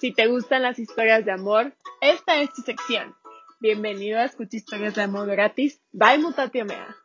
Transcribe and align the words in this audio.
Si 0.00 0.12
te 0.12 0.28
gustan 0.28 0.62
las 0.62 0.78
historias 0.78 1.26
de 1.26 1.32
amor, 1.32 1.74
esta 2.00 2.40
es 2.40 2.50
tu 2.54 2.62
sección. 2.62 3.14
Bienvenido 3.60 4.18
a 4.18 4.24
Escucha 4.24 4.56
Historias 4.56 4.94
de 4.94 5.02
Amor 5.02 5.28
gratis 5.28 5.78
by 5.92 6.16
Mutatio 6.16 6.64
Mea. 6.64 6.96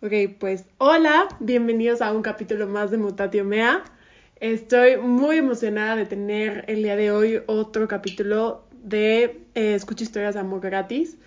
Ok, 0.00 0.12
pues 0.38 0.66
hola, 0.78 1.26
bienvenidos 1.40 2.02
a 2.02 2.12
un 2.12 2.22
capítulo 2.22 2.68
más 2.68 2.92
de 2.92 2.98
Mutatio 2.98 3.44
Mea. 3.44 3.82
Estoy 4.36 4.96
muy 4.96 5.38
emocionada 5.38 5.96
de 5.96 6.06
tener 6.06 6.64
el 6.68 6.84
día 6.84 6.94
de 6.94 7.10
hoy 7.10 7.42
otro 7.46 7.88
capítulo 7.88 8.68
de 8.70 9.40
eh, 9.56 9.74
Escucha 9.74 10.04
Historias 10.04 10.34
de 10.34 10.40
Amor 10.42 10.60
gratis. 10.60 11.18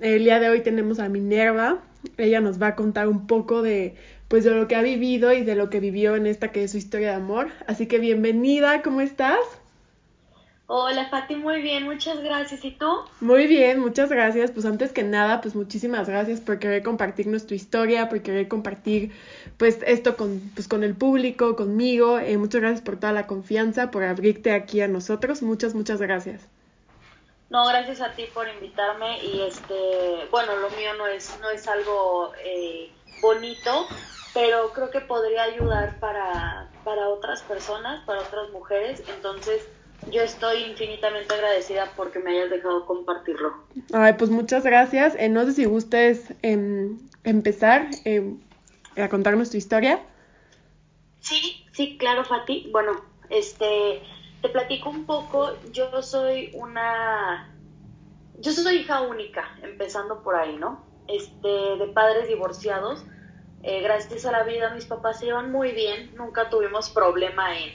El 0.00 0.24
día 0.24 0.40
de 0.40 0.48
hoy 0.48 0.62
tenemos 0.62 0.98
a 0.98 1.08
Minerva. 1.08 1.85
Ella 2.16 2.40
nos 2.40 2.60
va 2.60 2.68
a 2.68 2.76
contar 2.76 3.08
un 3.08 3.26
poco 3.26 3.62
de 3.62 3.96
pues 4.28 4.44
de 4.44 4.50
lo 4.50 4.66
que 4.68 4.76
ha 4.76 4.82
vivido 4.82 5.32
y 5.32 5.42
de 5.42 5.54
lo 5.54 5.70
que 5.70 5.80
vivió 5.80 6.16
en 6.16 6.26
esta 6.26 6.50
que 6.52 6.64
es 6.64 6.72
su 6.72 6.78
historia 6.78 7.10
de 7.10 7.16
amor. 7.16 7.48
Así 7.66 7.86
que 7.86 7.98
bienvenida, 7.98 8.82
¿cómo 8.82 9.00
estás? 9.00 9.38
Hola 10.68 11.08
Fati, 11.08 11.36
muy 11.36 11.62
bien, 11.62 11.84
muchas 11.84 12.20
gracias. 12.20 12.64
¿Y 12.64 12.72
tú? 12.72 12.86
Muy 13.20 13.46
bien, 13.46 13.78
muchas 13.78 14.10
gracias. 14.10 14.50
Pues 14.50 14.66
antes 14.66 14.92
que 14.92 15.04
nada, 15.04 15.40
pues 15.40 15.54
muchísimas 15.54 16.08
gracias 16.08 16.40
por 16.40 16.58
querer 16.58 16.82
compartir 16.82 17.28
nuestra 17.28 17.54
historia, 17.54 18.08
por 18.08 18.20
querer 18.20 18.48
compartir 18.48 19.12
pues 19.58 19.78
esto 19.86 20.16
con, 20.16 20.40
pues, 20.54 20.66
con 20.66 20.82
el 20.82 20.94
público, 20.94 21.54
conmigo. 21.54 22.18
Eh, 22.18 22.36
muchas 22.36 22.62
gracias 22.62 22.82
por 22.82 22.96
toda 22.96 23.12
la 23.12 23.28
confianza, 23.28 23.92
por 23.92 24.02
abrirte 24.02 24.50
aquí 24.50 24.80
a 24.80 24.88
nosotros. 24.88 25.40
Muchas, 25.40 25.74
muchas 25.76 26.00
gracias. 26.00 26.48
No, 27.48 27.66
gracias 27.66 28.00
a 28.00 28.14
ti 28.14 28.24
por 28.34 28.48
invitarme 28.48 29.22
y 29.24 29.42
este, 29.42 30.26
bueno, 30.30 30.56
lo 30.56 30.70
mío 30.70 30.94
no 30.98 31.06
es, 31.06 31.38
no 31.40 31.50
es 31.50 31.68
algo 31.68 32.32
eh, 32.44 32.90
bonito, 33.20 33.88
pero 34.34 34.72
creo 34.72 34.90
que 34.90 35.00
podría 35.00 35.44
ayudar 35.44 36.00
para, 36.00 36.70
para 36.84 37.08
otras 37.08 37.42
personas, 37.42 38.04
para 38.04 38.20
otras 38.20 38.50
mujeres, 38.50 39.02
entonces 39.08 39.62
yo 40.12 40.22
estoy 40.22 40.62
infinitamente 40.64 41.34
agradecida 41.34 41.92
porque 41.96 42.18
me 42.18 42.30
hayas 42.30 42.50
dejado 42.50 42.86
compartirlo. 42.86 43.66
Ay, 43.92 44.14
pues 44.14 44.30
muchas 44.30 44.64
gracias. 44.64 45.14
Eh, 45.18 45.28
no 45.28 45.44
sé 45.44 45.52
si 45.52 45.64
gustes 45.64 46.34
em, 46.42 46.98
empezar 47.24 47.88
em, 48.04 48.40
a 48.96 49.08
contarnos 49.08 49.50
tu 49.50 49.56
historia. 49.56 50.00
Sí, 51.20 51.66
sí, 51.72 51.98
claro, 51.98 52.24
Fati. 52.24 52.68
Bueno, 52.70 52.92
este, 53.30 54.02
te 54.46 54.52
platico 54.52 54.90
un 54.90 55.06
poco. 55.06 55.56
Yo 55.72 56.02
soy 56.02 56.50
una, 56.54 57.52
yo 58.38 58.52
soy 58.52 58.76
hija 58.76 59.00
única, 59.02 59.58
empezando 59.62 60.22
por 60.22 60.36
ahí, 60.36 60.56
¿no? 60.56 60.84
Este, 61.08 61.48
de 61.48 61.86
padres 61.92 62.28
divorciados. 62.28 63.04
Eh, 63.62 63.80
gracias 63.82 64.24
a 64.24 64.30
la 64.30 64.44
vida 64.44 64.72
mis 64.74 64.86
papás 64.86 65.18
se 65.18 65.26
iban 65.26 65.50
muy 65.50 65.72
bien, 65.72 66.14
nunca 66.14 66.48
tuvimos 66.48 66.90
problema 66.90 67.58
en, 67.58 67.72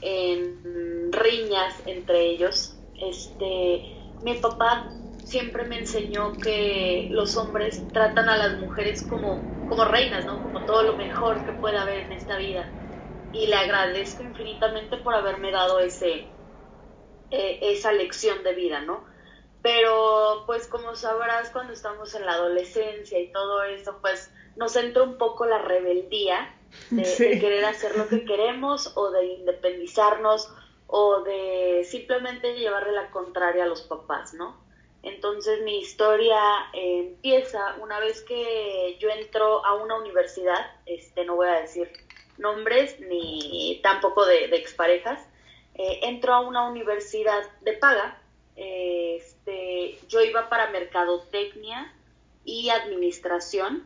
en 0.00 1.12
riñas 1.12 1.74
entre 1.86 2.20
ellos. 2.26 2.76
Este, 2.94 3.82
mi 4.22 4.34
papá 4.34 4.92
siempre 5.24 5.64
me 5.64 5.80
enseñó 5.80 6.34
que 6.40 7.08
los 7.10 7.36
hombres 7.36 7.88
tratan 7.92 8.28
a 8.28 8.36
las 8.36 8.58
mujeres 8.60 9.02
como, 9.02 9.50
como 9.64 9.84
reinas, 9.84 10.24
¿no? 10.24 10.40
Como 10.40 10.64
todo 10.64 10.84
lo 10.84 10.96
mejor 10.96 11.44
que 11.44 11.52
puede 11.52 11.78
haber 11.78 12.04
en 12.04 12.12
esta 12.12 12.36
vida. 12.36 12.72
Y 13.36 13.46
le 13.46 13.56
agradezco 13.56 14.22
infinitamente 14.22 14.96
por 14.96 15.14
haberme 15.14 15.50
dado 15.50 15.78
ese, 15.80 16.28
eh, 17.30 17.58
esa 17.62 17.92
lección 17.92 18.42
de 18.42 18.54
vida, 18.54 18.80
¿no? 18.80 19.04
Pero 19.62 20.44
pues 20.46 20.66
como 20.68 20.94
sabrás, 20.94 21.50
cuando 21.50 21.72
estamos 21.72 22.14
en 22.14 22.24
la 22.24 22.32
adolescencia 22.32 23.18
y 23.18 23.32
todo 23.32 23.64
eso, 23.64 23.98
pues 24.00 24.30
nos 24.56 24.76
entra 24.76 25.02
un 25.02 25.18
poco 25.18 25.44
la 25.44 25.58
rebeldía 25.58 26.54
de, 26.90 27.02
de 27.02 27.38
querer 27.38 27.64
hacer 27.64 27.96
lo 27.96 28.08
que 28.08 28.24
queremos 28.24 28.92
o 28.96 29.10
de 29.10 29.26
independizarnos 29.26 30.48
o 30.86 31.22
de 31.22 31.84
simplemente 31.84 32.54
llevarle 32.54 32.92
la 32.92 33.10
contraria 33.10 33.64
a 33.64 33.66
los 33.66 33.82
papás, 33.82 34.34
¿no? 34.34 34.64
Entonces 35.02 35.62
mi 35.62 35.78
historia 35.78 36.38
eh, 36.72 37.10
empieza 37.10 37.76
una 37.80 38.00
vez 38.00 38.22
que 38.22 38.96
yo 39.00 39.08
entro 39.08 39.64
a 39.64 39.74
una 39.74 39.96
universidad, 39.98 40.66
este, 40.84 41.24
no 41.24 41.36
voy 41.36 41.48
a 41.48 41.60
decir 41.60 41.90
nombres 42.38 42.98
ni 43.00 43.80
tampoco 43.82 44.26
de, 44.26 44.46
exparejas, 44.56 45.20
eh, 45.74 46.00
entro 46.02 46.34
a 46.34 46.40
una 46.40 46.68
universidad 46.68 47.42
de 47.62 47.72
paga, 47.74 48.18
este, 48.56 49.98
yo 50.08 50.22
iba 50.22 50.48
para 50.48 50.70
mercadotecnia 50.70 51.92
y 52.44 52.70
administración. 52.70 53.84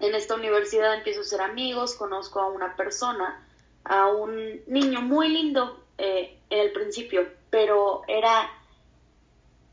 En 0.00 0.14
esta 0.14 0.34
universidad 0.34 0.94
empiezo 0.94 1.20
a 1.20 1.24
ser 1.24 1.40
amigos, 1.40 1.94
conozco 1.94 2.40
a 2.40 2.48
una 2.48 2.76
persona, 2.76 3.46
a 3.84 4.08
un 4.08 4.62
niño 4.66 5.00
muy 5.00 5.28
lindo 5.28 5.82
eh, 5.98 6.38
en 6.50 6.58
el 6.58 6.72
principio, 6.72 7.26
pero 7.50 8.02
era 8.08 8.50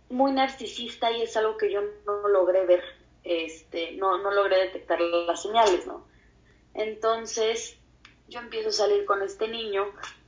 muy 0.10 0.32
narcisista 0.32 1.12
y 1.12 1.22
es 1.22 1.36
algo 1.36 1.58
que 1.58 1.72
yo 1.72 1.82
no 2.06 2.28
logré 2.30 2.66
ver, 2.66 2.84
este, 3.24 3.94
no, 3.94 4.18
no 4.20 4.32
logré 4.32 4.58
detectar 4.60 5.00
las 5.02 5.42
señales, 5.42 5.86
¿no? 5.86 6.06
Entonces, 6.78 7.78
yo 8.30 8.40
empiezo 8.40 8.70
a 8.70 8.72
salir 8.72 9.06
con 9.06 9.22
este 9.22 9.50
niño. 9.50 9.86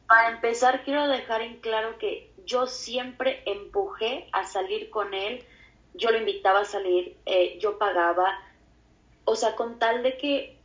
Para 0.07 0.31
empezar, 0.31 0.83
quiero 0.83 1.07
dejar 1.07 1.41
en 1.41 1.61
claro 1.61 1.97
que 1.97 2.33
yo 2.45 2.67
siempre 2.67 3.43
empujé 3.45 4.27
a 4.33 4.45
salir 4.45 4.89
con 4.89 5.13
él, 5.13 5.45
yo 5.93 6.11
lo 6.11 6.17
invitaba 6.17 6.61
a 6.61 6.65
salir, 6.65 7.15
eh, 7.25 7.57
yo 7.59 7.77
pagaba, 7.77 8.39
o 9.25 9.35
sea, 9.35 9.55
con 9.55 9.77
tal 9.77 10.01
de 10.01 10.17
que, 10.17 10.57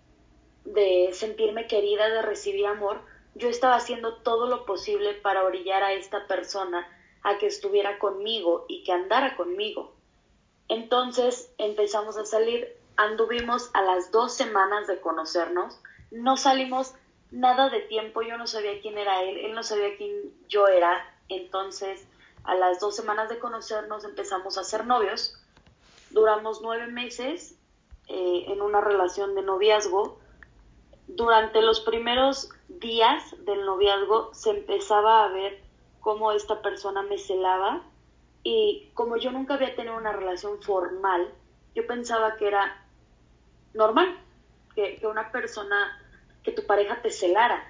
de 0.65 1.11
sentirme 1.13 1.67
querida, 1.67 2.09
de 2.09 2.23
recibir 2.23 2.67
amor, 2.67 3.03
yo 3.35 3.49
estaba 3.49 3.77
haciendo 3.77 4.17
todo 4.23 4.47
lo 4.47 4.65
posible 4.65 5.13
para 5.13 5.45
orillar 5.45 5.83
a 5.83 5.93
esta 5.93 6.27
persona 6.27 6.89
a 7.23 7.37
que 7.37 7.47
estuviera 7.47 7.99
conmigo 7.99 8.65
y 8.69 8.85
que 8.85 8.93
andara 8.93 9.37
conmigo. 9.37 9.95
Entonces 10.69 11.53
empezamos 11.59 12.17
a 12.17 12.25
salir, 12.25 12.75
anduvimos 12.97 13.71
a 13.75 13.83
las 13.83 14.11
dos 14.11 14.35
semanas 14.35 14.87
de 14.87 15.01
conocernos, 15.01 15.81
no 16.11 16.37
salimos 16.37 16.95
nada 17.31 17.69
de 17.69 17.81
tiempo, 17.81 18.23
yo 18.23 18.39
no 18.39 18.47
sabía 18.47 18.81
quién 18.81 18.99
era 18.99 19.23
él, 19.23 19.39
él 19.39 19.55
no 19.55 19.63
sabía 19.63 19.97
quién 19.97 20.13
yo 20.49 20.69
era, 20.69 21.05
entonces 21.29 22.07
a 22.45 22.55
las 22.55 22.79
dos 22.81 22.95
semanas 22.95 23.29
de 23.29 23.39
conocernos 23.39 24.05
empezamos 24.05 24.59
a 24.59 24.65
ser 24.65 24.87
novios, 24.87 25.41
duramos 26.11 26.61
nueve 26.63 26.87
meses 26.87 27.59
eh, 28.07 28.45
en 28.49 28.63
una 28.63 28.81
relación 28.81 29.35
de 29.35 29.43
noviazgo, 29.43 30.19
durante 31.07 31.61
los 31.63 31.81
primeros 31.81 32.51
días 32.69 33.35
del 33.45 33.65
noviazgo 33.67 34.33
se 34.33 34.51
empezaba 34.51 35.25
a 35.25 35.29
ver 35.29 35.63
cómo 36.01 36.33
esta 36.33 36.63
persona 36.63 37.03
me 37.03 37.19
celaba 37.19 37.83
y 38.43 38.91
como 38.95 39.17
yo 39.17 39.31
nunca 39.31 39.55
había 39.55 39.75
tenido 39.75 39.97
una 39.97 40.13
relación 40.13 40.63
formal, 40.63 41.33
yo 41.75 41.87
pensaba 41.87 42.37
que 42.37 42.49
era 42.49 42.84
normal 43.75 44.19
que, 44.75 44.97
que 44.97 45.07
una 45.07 45.31
persona, 45.31 46.01
que 46.43 46.53
tu 46.53 46.67
pareja 46.67 47.03
te 47.03 47.11
celara 47.11 47.63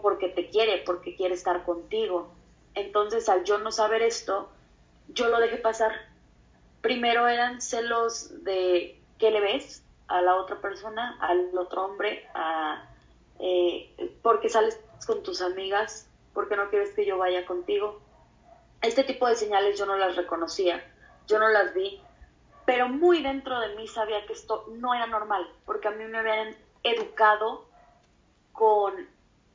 porque 0.00 0.28
te 0.28 0.48
quiere, 0.48 0.82
porque 0.84 1.16
quiere 1.16 1.34
estar 1.34 1.64
contigo. 1.64 2.30
Entonces 2.74 3.28
al 3.28 3.44
yo 3.44 3.58
no 3.58 3.70
saber 3.72 4.02
esto, 4.02 4.48
yo 5.08 5.28
lo 5.28 5.40
dejé 5.40 5.56
pasar. 5.56 5.92
Primero 6.80 7.28
eran 7.28 7.60
celos 7.60 8.44
de 8.44 9.00
qué 9.18 9.30
le 9.30 9.40
ves 9.40 9.82
a 10.06 10.22
la 10.22 10.36
otra 10.36 10.60
persona, 10.60 11.18
al 11.20 11.50
otro 11.56 11.84
hombre, 11.84 12.26
a, 12.34 12.88
eh, 13.40 14.14
porque 14.22 14.48
sales 14.48 14.80
con 15.06 15.22
tus 15.22 15.42
amigas, 15.42 16.08
porque 16.32 16.56
no 16.56 16.70
quieres 16.70 16.94
que 16.94 17.04
yo 17.04 17.18
vaya 17.18 17.44
contigo. 17.46 18.00
Este 18.80 19.02
tipo 19.04 19.26
de 19.26 19.34
señales 19.34 19.78
yo 19.78 19.86
no 19.86 19.96
las 19.96 20.16
reconocía, 20.16 20.82
yo 21.26 21.38
no 21.38 21.48
las 21.48 21.74
vi, 21.74 22.00
pero 22.68 22.86
muy 22.90 23.22
dentro 23.22 23.58
de 23.60 23.74
mí 23.76 23.88
sabía 23.88 24.26
que 24.26 24.34
esto 24.34 24.66
no 24.68 24.92
era 24.92 25.06
normal, 25.06 25.50
porque 25.64 25.88
a 25.88 25.92
mí 25.92 26.04
me 26.04 26.18
habían 26.18 26.54
educado 26.82 27.66
con 28.52 28.92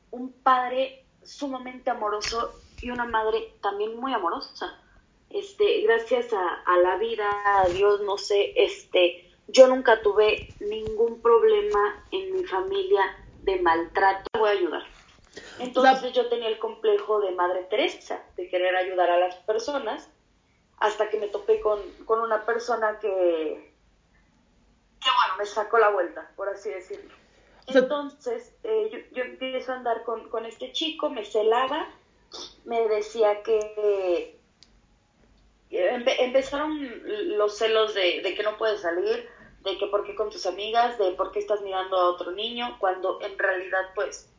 un 0.10 0.32
padre 0.42 1.06
sumamente 1.22 1.92
amoroso 1.92 2.60
y 2.82 2.90
una 2.90 3.06
madre 3.06 3.54
también 3.62 4.00
muy 4.00 4.16
amorosa. 4.16 4.82
Este, 5.30 5.82
gracias 5.82 6.34
a, 6.34 6.64
a 6.66 6.78
la 6.80 6.98
vida, 6.98 7.30
a 7.46 7.68
Dios, 7.68 8.02
no 8.02 8.18
sé, 8.18 8.52
este, 8.56 9.32
yo 9.48 9.68
nunca 9.68 10.02
tuve 10.02 10.56
ningún 10.60 11.22
problema 11.22 12.04
en 12.10 12.34
mi 12.34 12.44
familia 12.46 13.04
de 13.44 13.62
maltrato. 13.62 14.28
Voy 14.40 14.50
a 14.50 14.54
ayudar. 14.54 14.84
Entonces 15.60 16.14
yo 16.14 16.30
tenía 16.30 16.48
el 16.48 16.58
complejo 16.58 17.22
de 17.22 17.30
Madre 17.34 17.68
Teresa, 17.70 18.24
de 18.38 18.50
querer 18.50 18.76
ayudar 18.76 19.12
a 19.12 19.20
las 19.20 19.36
personas, 19.36 20.10
hasta 20.84 21.10
que 21.10 21.18
me 21.18 21.30
topé 21.30 21.62
con, 21.62 21.80
con 22.06 22.20
una 22.20 22.46
persona 22.46 23.00
que, 23.00 23.08
que, 25.00 25.10
bueno, 25.10 25.38
me 25.38 25.46
sacó 25.46 25.78
la 25.78 25.90
vuelta, 25.92 26.30
por 26.36 26.50
así 26.50 26.70
decirlo. 26.72 27.16
Entonces 27.68 28.54
eh, 28.64 28.90
yo, 28.92 29.00
yo, 29.16 29.24
empiezo 29.24 29.72
a 29.72 29.76
andar 29.78 30.04
con, 30.04 30.28
con, 30.30 30.46
este 30.46 30.74
chico, 30.74 31.10
me 31.10 31.24
celaba, 31.24 31.88
me 32.66 32.86
decía 32.90 33.44
que 33.44 34.38
empe, 35.70 36.22
empezaron 36.22 36.78
los 37.38 37.58
celos 37.58 37.94
de, 37.94 38.20
de, 38.22 38.36
que 38.36 38.44
no 38.44 38.58
puede 38.58 38.78
salir, 38.78 39.30
de 39.62 39.78
que 39.78 39.88
por 39.88 40.04
qué 40.04 40.16
con 40.16 40.32
tus 40.32 40.46
amigas, 40.46 40.98
de 40.98 41.12
por 41.12 41.32
qué 41.32 41.40
estás 41.40 41.62
mirando 41.62 41.96
a 41.96 42.10
otro 42.10 42.34
niño, 42.34 42.76
cuando 42.80 43.22
en 43.22 43.40
realidad 43.40 43.86
pues 43.96 44.30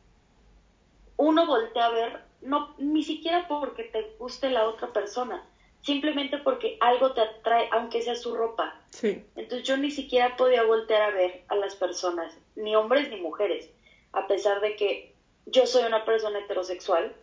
uno 1.17 1.47
voltea 1.47 1.87
a 1.87 1.89
ver, 1.89 2.21
no, 2.41 2.75
ni 2.77 3.03
siquiera 3.03 3.47
porque 3.47 3.85
te 3.85 4.15
guste 4.19 4.51
la 4.51 4.69
otra 4.69 4.93
persona, 4.93 5.43
simplemente 5.85 6.39
porque 6.39 6.77
algo 6.81 7.13
te 7.13 7.21
atrae, 7.21 7.69
aunque 7.71 8.01
sea 8.01 8.15
su 8.15 8.35
ropa. 8.35 8.75
Sí. 8.89 9.23
Entonces 9.35 9.67
yo 9.67 9.77
ni 9.77 9.91
siquiera 9.91 10.35
podía 10.35 10.63
voltear 10.63 11.03
a 11.03 11.11
ver 11.11 11.43
a 11.47 11.55
las 11.55 11.75
personas, 11.75 12.35
ni 12.55 12.75
hombres 12.75 13.07
ni 13.11 13.21
mujeres, 13.21 13.69
a 14.11 14.25
pesar 14.25 14.61
de 14.61 14.75
que 14.75 15.13
yo 15.45 15.67
soy 15.67 15.83
una 15.83 16.03
persona 16.03 16.39
heterosexual, 16.39 17.15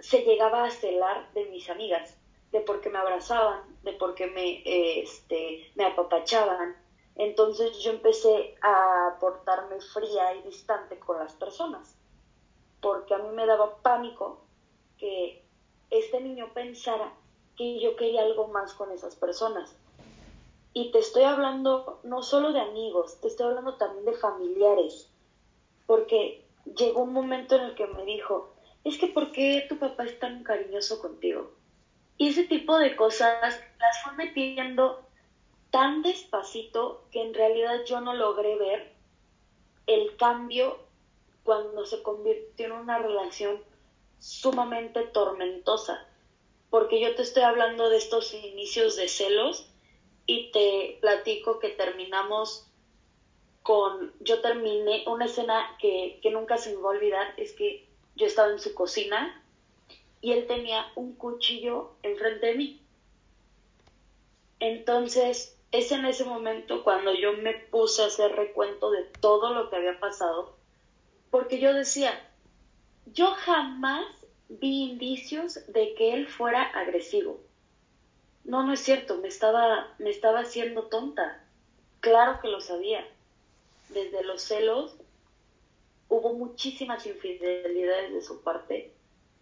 se 0.00 0.22
llegaba 0.22 0.64
a 0.64 0.70
celar 0.72 1.32
de 1.34 1.44
mis 1.46 1.70
amigas, 1.70 2.18
de 2.50 2.60
por 2.60 2.80
qué 2.80 2.90
me 2.90 2.98
abrazaban, 2.98 3.60
de 3.84 3.92
por 3.92 4.16
qué 4.16 4.26
me, 4.26 4.62
este, 5.00 5.70
me 5.76 5.84
apapachaban. 5.84 6.76
Entonces 7.14 7.78
yo 7.78 7.92
empecé 7.92 8.56
a 8.60 9.18
portarme 9.20 9.80
fría 9.80 10.34
y 10.34 10.42
distante 10.42 10.98
con 10.98 11.18
las 11.18 11.32
personas, 11.34 11.96
porque 12.80 13.14
a 13.14 13.18
mí 13.18 13.28
me 13.36 13.46
daba 13.46 13.76
pánico 13.82 14.40
que 14.98 15.44
este 15.90 16.20
niño 16.20 16.52
pensara 16.52 17.12
que 17.58 17.80
yo 17.80 17.96
quería 17.96 18.22
algo 18.22 18.46
más 18.46 18.72
con 18.72 18.92
esas 18.92 19.16
personas. 19.16 19.74
Y 20.72 20.92
te 20.92 21.00
estoy 21.00 21.24
hablando 21.24 21.98
no 22.04 22.22
solo 22.22 22.52
de 22.52 22.60
amigos, 22.60 23.20
te 23.20 23.28
estoy 23.28 23.46
hablando 23.46 23.74
también 23.74 24.04
de 24.04 24.12
familiares, 24.12 25.10
porque 25.86 26.46
llegó 26.76 27.02
un 27.02 27.12
momento 27.12 27.56
en 27.56 27.62
el 27.62 27.74
que 27.74 27.88
me 27.88 28.04
dijo, 28.04 28.54
es 28.84 28.96
que 28.96 29.08
¿por 29.08 29.32
qué 29.32 29.66
tu 29.68 29.78
papá 29.78 30.04
es 30.04 30.18
tan 30.20 30.44
cariñoso 30.44 31.00
contigo? 31.00 31.50
Y 32.16 32.28
ese 32.28 32.44
tipo 32.44 32.78
de 32.78 32.96
cosas 32.96 33.60
las 33.78 34.02
fue 34.02 34.12
metiendo 34.14 35.04
tan 35.70 36.02
despacito 36.02 37.04
que 37.10 37.22
en 37.22 37.34
realidad 37.34 37.84
yo 37.84 38.00
no 38.00 38.14
logré 38.14 38.56
ver 38.56 38.92
el 39.86 40.16
cambio 40.16 40.78
cuando 41.44 41.84
se 41.86 42.02
convirtió 42.02 42.66
en 42.66 42.72
una 42.72 42.98
relación 42.98 43.62
sumamente 44.18 45.02
tormentosa. 45.02 46.07
Porque 46.70 47.00
yo 47.00 47.14
te 47.14 47.22
estoy 47.22 47.42
hablando 47.42 47.88
de 47.88 47.96
estos 47.96 48.34
inicios 48.34 48.96
de 48.96 49.08
celos 49.08 49.68
y 50.26 50.50
te 50.52 50.98
platico 51.00 51.58
que 51.58 51.70
terminamos 51.70 52.66
con, 53.62 54.12
yo 54.20 54.40
terminé 54.40 55.04
una 55.06 55.26
escena 55.26 55.76
que, 55.80 56.20
que 56.22 56.30
nunca 56.30 56.58
se 56.58 56.74
me 56.74 56.82
va 56.82 56.90
a 56.90 56.96
olvidar, 56.96 57.34
es 57.36 57.52
que 57.52 57.86
yo 58.16 58.26
estaba 58.26 58.50
en 58.50 58.58
su 58.58 58.74
cocina 58.74 59.42
y 60.20 60.32
él 60.32 60.46
tenía 60.46 60.86
un 60.94 61.14
cuchillo 61.14 61.92
enfrente 62.02 62.46
de 62.46 62.54
mí. 62.54 62.82
Entonces, 64.60 65.56
es 65.70 65.92
en 65.92 66.04
ese 66.06 66.24
momento 66.24 66.82
cuando 66.82 67.14
yo 67.14 67.34
me 67.34 67.54
puse 67.54 68.02
a 68.02 68.06
hacer 68.06 68.32
recuento 68.32 68.90
de 68.90 69.02
todo 69.20 69.52
lo 69.52 69.68
que 69.68 69.76
había 69.76 70.00
pasado, 70.00 70.56
porque 71.30 71.60
yo 71.60 71.74
decía, 71.74 72.18
yo 73.06 73.26
jamás 73.32 74.06
vi 74.48 74.90
indicios 74.90 75.60
de 75.68 75.94
que 75.94 76.14
él 76.14 76.26
fuera 76.26 76.62
agresivo. 76.62 77.40
No, 78.44 78.64
no 78.64 78.72
es 78.72 78.80
cierto, 78.80 79.18
me 79.18 79.28
estaba, 79.28 79.94
me 79.98 80.10
estaba 80.10 80.40
haciendo 80.40 80.84
tonta. 80.84 81.44
Claro 82.00 82.40
que 82.40 82.48
lo 82.48 82.60
sabía. 82.60 83.06
Desde 83.90 84.22
los 84.24 84.42
celos 84.42 84.96
hubo 86.08 86.32
muchísimas 86.32 87.06
infidelidades 87.06 88.12
de 88.12 88.22
su 88.22 88.42
parte. 88.42 88.92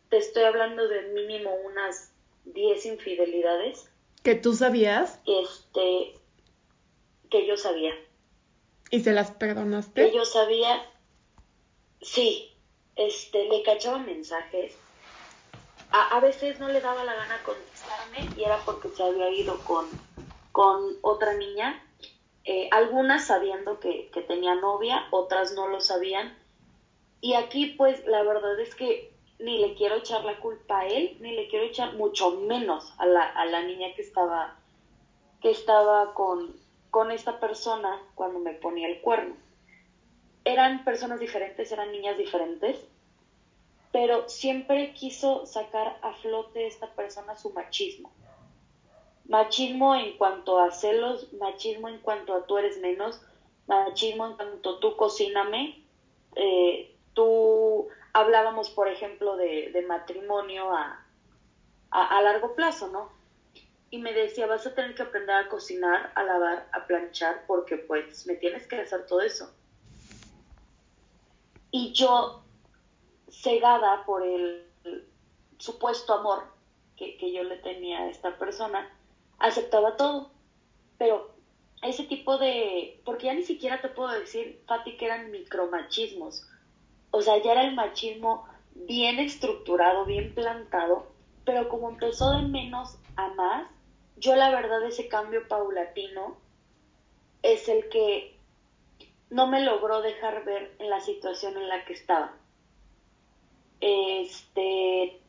Te 0.09 0.19
estoy 0.19 0.45
hablando 0.45 0.89
de 0.89 1.03
mínimo 1.13 1.55
unas 1.65 2.13
10 2.47 2.87
infidelidades. 2.87 3.89
¿Que 4.23 4.35
tú 4.35 4.55
sabías? 4.55 5.21
Este, 5.27 6.15
que 7.31 7.47
yo 7.47 7.57
sabía. 7.57 7.95
¿Y 8.91 9.01
se 9.01 9.13
las 9.13 9.31
perdonaste? 9.33 10.09
Que 10.09 10.17
yo 10.17 10.25
sabía, 10.25 10.85
sí, 12.01 12.53
este, 12.95 13.49
le 13.49 13.63
cachaba 13.63 13.99
mensajes. 13.99 14.77
A, 15.91 16.17
a 16.17 16.21
veces 16.21 16.59
no 16.61 16.69
le 16.69 16.81
daba 16.81 17.05
la 17.05 17.15
gana 17.15 17.43
contestarme 17.45 18.29
y 18.37 18.45
era 18.45 18.59
porque 18.65 18.89
se 18.91 19.03
había 19.03 19.31
ido 19.31 19.59
con, 19.65 19.87
con 20.53 20.97
otra 21.03 21.35
niña. 21.35 21.83
Eh, 22.45 22.69
algunas 22.71 23.27
sabiendo 23.27 23.81
que, 23.81 24.11
que 24.13 24.23
tenía 24.23 24.55
novia, 24.55 25.09
otras 25.11 25.53
no 25.55 25.67
lo 25.67 25.81
sabían 25.81 26.37
y 27.21 27.35
aquí 27.35 27.75
pues 27.77 28.07
la 28.07 28.23
verdad 28.23 28.59
es 28.61 28.75
que 28.75 29.13
ni 29.39 29.59
le 29.59 29.75
quiero 29.75 29.97
echar 29.97 30.25
la 30.25 30.39
culpa 30.39 30.81
a 30.81 30.87
él, 30.87 31.17
ni 31.21 31.33
le 31.33 31.49
quiero 31.49 31.67
echar 31.67 31.95
mucho 31.95 32.31
menos 32.33 32.95
a 32.99 33.07
la, 33.07 33.23
a 33.23 33.45
la 33.47 33.63
niña 33.63 33.89
que 33.95 34.03
estaba, 34.03 34.57
que 35.41 35.51
estaba 35.51 36.15
con, 36.15 36.55
con 36.91 37.11
esta 37.11 37.39
persona 37.41 38.01
cuando 38.15 38.39
me 38.39 38.53
ponía 38.53 38.89
el 38.89 39.01
cuerno. 39.01 39.37
Eran 40.45 40.85
personas 40.85 41.19
diferentes, 41.19 41.71
eran 41.73 41.91
niñas 41.91 42.17
diferentes, 42.17 42.79
pero 43.97 44.29
siempre 44.29 44.93
quiso 44.93 45.47
sacar 45.47 45.99
a 46.03 46.13
flote 46.17 46.67
esta 46.67 46.87
persona 46.93 47.35
su 47.35 47.49
machismo. 47.55 48.13
Machismo 49.25 49.95
en 49.95 50.19
cuanto 50.19 50.59
a 50.59 50.71
celos, 50.71 51.33
machismo 51.33 51.89
en 51.89 52.01
cuanto 52.01 52.35
a 52.35 52.45
tú 52.45 52.59
eres 52.59 52.79
menos, 52.79 53.23
machismo 53.67 54.27
en 54.27 54.37
cuanto 54.37 54.81
tú 54.81 54.99
cocíname, 54.99 55.83
eh, 56.35 56.95
tú 57.15 57.89
hablábamos, 58.13 58.69
por 58.69 58.89
ejemplo, 58.89 59.39
de, 59.39 59.83
matrimonio 59.89 60.75
a, 60.75 61.03
a, 61.91 62.21
largo 62.21 62.55
plazo, 62.55 62.89
¿no? 62.89 63.11
Y 63.89 63.97
me 63.97 64.13
decía, 64.13 64.47
vas 64.47 64.67
a 64.67 64.75
tener 64.75 64.95
que 64.95 65.05
aprender 65.05 65.37
a 65.37 65.49
cocinar, 65.49 66.13
a 66.17 66.23
lavar, 66.23 66.69
a 66.73 66.87
planchar, 66.87 67.45
porque 67.47 67.79
pues 67.79 68.27
me 68.27 68.35
tienes 68.35 68.67
que 68.67 68.77
hacer 68.77 69.07
todo 69.07 69.23
eso. 69.23 69.51
Y 71.71 71.95
yo, 71.95 72.43
cegada 73.43 74.05
por 74.05 74.25
el, 74.25 74.65
supuesto 75.59 76.13
amor 76.13 76.45
que, 76.97 77.17
que 77.17 77.33
yo 77.33 77.43
le 77.43 77.57
tenía 77.57 78.01
a 78.01 78.11
esta 78.11 78.37
persona, 78.39 78.91
aceptaba 79.39 79.97
todo. 79.97 80.31
Pero 80.99 81.35
ese 81.83 82.05
tipo 82.05 82.39
de, 82.39 83.01
porque 83.05 83.27
ya 83.27 83.35
ni 83.35 83.43
siquiera 83.43 83.81
te 83.81 83.89
puedo 83.89 84.11
decir, 84.11 84.63
Fati, 84.67 84.97
que 84.97 85.07
eran 85.07 85.31
micromachismos 85.31 86.47
o 87.17 87.23
sea, 87.23 87.39
ya 87.39 87.53
era 87.53 87.63
el 87.63 87.75
machismo 87.75 88.47
bien 88.75 89.19
estructurado, 89.19 90.05
bien 90.05 90.35
plantado, 90.35 91.07
pero 91.47 91.67
como 91.69 91.89
empezó 91.89 92.33
de 92.33 92.43
menos 92.43 92.99
a 93.17 93.29
más, 93.29 93.67
yo 94.19 94.37
la 94.37 94.51
verdad 94.51 94.85
ese 94.85 95.09
cambio 95.09 95.49
paulatino 95.49 96.37
es 97.43 97.71
el 97.71 97.89
que 97.89 98.39
no 99.31 99.47
me 99.47 99.63
logró 99.63 100.03
dejar 100.03 100.45
ver 100.45 100.77
en 100.79 100.91
la 100.91 101.01
situación 101.01 101.57
en 101.57 101.69
la 101.69 101.87
que 101.87 101.95
estaba. 101.95 102.35
Este, 103.81 105.21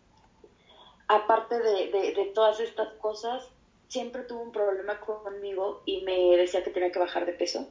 aparte 1.07 1.59
de, 1.59 1.91
de, 1.91 2.13
de 2.13 2.25
todas 2.33 2.59
estas 2.59 2.93
cosas, 2.93 3.47
siempre 3.87 4.23
tuvo 4.23 4.41
un 4.41 4.51
problema 4.51 4.99
conmigo 4.99 5.81
y 5.85 6.01
me 6.01 6.37
decía 6.37 6.63
que 6.63 6.71
tenía 6.71 6.91
que 6.91 6.99
bajar 6.99 7.25
de 7.25 7.33
peso 7.33 7.67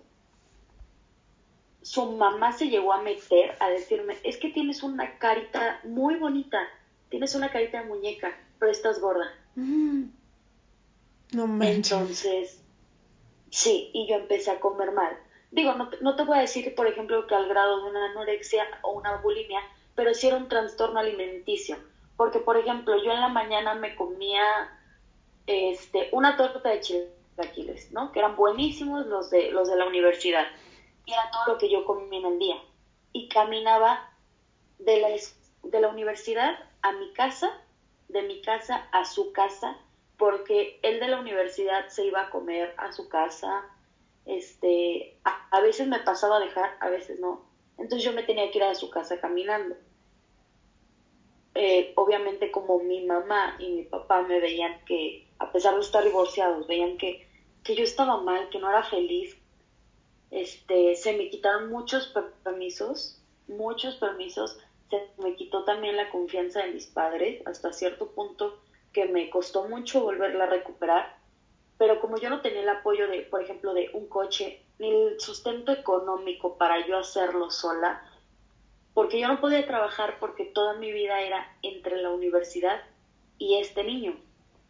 su 1.86 2.04
mamá 2.04 2.50
se 2.50 2.68
llegó 2.68 2.92
a 2.92 3.00
meter 3.00 3.56
a 3.60 3.68
decirme, 3.68 4.16
es 4.24 4.38
que 4.38 4.48
tienes 4.48 4.82
una 4.82 5.18
carita 5.18 5.78
muy 5.84 6.16
bonita, 6.16 6.58
tienes 7.10 7.36
una 7.36 7.52
carita 7.52 7.80
de 7.80 7.86
muñeca, 7.86 8.36
pero 8.58 8.72
estás 8.72 8.98
gorda. 8.98 9.32
Mm. 9.54 10.06
No 11.30 11.46
manches. 11.46 11.92
Entonces, 11.92 12.60
sí, 13.50 13.90
y 13.92 14.08
yo 14.08 14.16
empecé 14.16 14.50
a 14.50 14.58
comer 14.58 14.90
mal. 14.90 15.16
Digo, 15.52 15.74
no, 15.74 15.88
no 16.00 16.16
te 16.16 16.24
voy 16.24 16.38
a 16.38 16.40
decir, 16.40 16.74
por 16.74 16.88
ejemplo, 16.88 17.24
que 17.28 17.36
al 17.36 17.48
grado 17.48 17.84
de 17.84 17.90
una 17.90 18.10
anorexia 18.10 18.66
o 18.82 18.90
una 18.90 19.18
bulimia, 19.18 19.60
pero 19.96 20.14
sí 20.14 20.28
era 20.28 20.36
un 20.36 20.48
trastorno 20.48 21.00
alimenticio. 21.00 21.76
Porque, 22.16 22.38
por 22.38 22.56
ejemplo, 22.56 22.96
yo 23.02 23.12
en 23.12 23.20
la 23.20 23.28
mañana 23.28 23.74
me 23.74 23.96
comía 23.96 24.42
este, 25.46 26.08
una 26.12 26.36
torta 26.36 26.68
de 26.68 26.80
chilaquiles, 26.80 27.90
¿no? 27.92 28.12
Que 28.12 28.20
eran 28.20 28.36
buenísimos 28.36 29.06
los 29.06 29.30
de, 29.30 29.50
los 29.50 29.68
de 29.68 29.76
la 29.76 29.86
universidad 29.86 30.46
y 31.06 31.12
era 31.12 31.30
todo 31.30 31.54
lo 31.54 31.58
que 31.58 31.70
yo 31.70 31.84
comía 31.84 32.18
en 32.18 32.26
el 32.26 32.38
día. 32.38 32.56
Y 33.12 33.28
caminaba 33.28 34.10
de 34.78 35.00
la, 35.00 35.08
de 35.08 35.80
la 35.80 35.88
universidad 35.88 36.58
a 36.82 36.92
mi 36.92 37.12
casa, 37.12 37.50
de 38.08 38.22
mi 38.22 38.42
casa 38.42 38.88
a 38.92 39.04
su 39.04 39.32
casa, 39.32 39.78
porque 40.18 40.78
él 40.82 41.00
de 41.00 41.08
la 41.08 41.20
universidad 41.20 41.88
se 41.88 42.04
iba 42.04 42.22
a 42.22 42.30
comer 42.30 42.74
a 42.76 42.92
su 42.92 43.08
casa, 43.08 43.64
este, 44.24 45.18
a, 45.24 45.60
veces 45.60 45.86
me 45.86 46.00
pasaba 46.00 46.36
a 46.36 46.40
dejar, 46.40 46.76
a 46.80 46.88
veces 46.88 47.20
no. 47.20 47.46
Entonces 47.78 48.04
yo 48.04 48.12
me 48.12 48.24
tenía 48.24 48.50
que 48.50 48.58
ir 48.58 48.64
a 48.64 48.74
su 48.74 48.90
casa 48.90 49.20
caminando. 49.20 49.76
Eh, 51.58 51.92
obviamente 51.96 52.50
como 52.50 52.80
mi 52.80 53.06
mamá 53.06 53.56
y 53.58 53.70
mi 53.70 53.82
papá 53.84 54.20
me 54.22 54.40
veían 54.40 54.78
que, 54.84 55.26
a 55.38 55.50
pesar 55.52 55.74
de 55.74 55.80
estar 55.80 56.04
divorciados, 56.04 56.66
veían 56.66 56.98
que, 56.98 57.26
que 57.64 57.74
yo 57.74 57.82
estaba 57.82 58.20
mal, 58.20 58.50
que 58.50 58.58
no 58.58 58.68
era 58.68 58.82
feliz, 58.82 59.34
este, 60.30 60.94
se 60.96 61.16
me 61.16 61.30
quitaron 61.30 61.70
muchos 61.70 62.12
permisos, 62.44 63.18
muchos 63.48 63.96
permisos, 63.96 64.58
se 64.90 65.08
me 65.16 65.34
quitó 65.34 65.64
también 65.64 65.96
la 65.96 66.10
confianza 66.10 66.62
de 66.62 66.72
mis 66.72 66.86
padres 66.86 67.40
hasta 67.46 67.72
cierto 67.72 68.10
punto 68.10 68.60
que 68.92 69.06
me 69.06 69.30
costó 69.30 69.64
mucho 69.64 70.02
volverla 70.02 70.44
a 70.44 70.48
recuperar, 70.50 71.16
pero 71.78 72.00
como 72.00 72.18
yo 72.18 72.28
no 72.28 72.42
tenía 72.42 72.60
el 72.60 72.68
apoyo 72.68 73.08
de, 73.08 73.20
por 73.22 73.42
ejemplo, 73.42 73.72
de 73.72 73.90
un 73.94 74.08
coche 74.08 74.62
ni 74.78 74.90
el 74.90 75.20
sustento 75.20 75.72
económico 75.72 76.58
para 76.58 76.86
yo 76.86 76.98
hacerlo 76.98 77.50
sola, 77.50 78.02
porque 78.96 79.20
yo 79.20 79.28
no 79.28 79.42
podía 79.42 79.66
trabajar 79.66 80.16
porque 80.18 80.46
toda 80.46 80.72
mi 80.72 80.90
vida 80.90 81.20
era 81.20 81.54
entre 81.60 82.00
la 82.00 82.08
universidad 82.08 82.80
y 83.36 83.58
este 83.58 83.84
niño. 83.84 84.16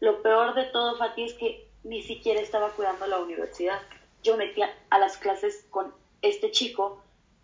Lo 0.01 0.21
peor 0.21 0.55
de 0.55 0.65
todo, 0.65 0.99
Fati, 0.99 1.23
es 1.23 1.35
que 1.35 1.71
ni 1.85 2.03
siquiera 2.03 2.41
estaba 2.41 2.71
cuidando 2.71 3.07
la 3.07 3.21
universidad. 3.21 3.81
Yo 4.25 4.37
metía 4.37 4.77
a 4.91 4.99
las 4.99 5.17
clases 5.17 5.65
con 5.71 5.95
este 6.23 6.51
chico 6.51 7.01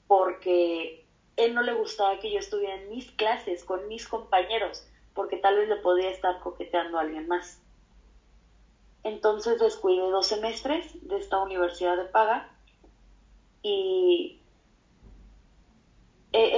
porque 0.08 1.06
él 1.36 1.54
no 1.54 1.62
le 1.62 1.72
gustaba 1.72 2.18
que 2.18 2.32
yo 2.32 2.40
estuviera 2.40 2.74
en 2.74 2.88
mis 2.88 3.12
clases 3.12 3.62
con 3.62 3.86
mis 3.86 4.08
compañeros, 4.08 4.84
porque 5.14 5.36
tal 5.36 5.58
vez 5.58 5.68
le 5.68 5.76
podía 5.76 6.10
estar 6.10 6.40
coqueteando 6.40 6.98
a 6.98 7.02
alguien 7.02 7.28
más. 7.28 7.62
Entonces 9.04 9.60
descuidé 9.60 10.00
dos 10.10 10.26
semestres 10.26 10.90
de 11.06 11.16
esta 11.16 11.38
universidad 11.38 11.96
de 11.96 12.06
paga 12.06 12.50
y 13.62 14.41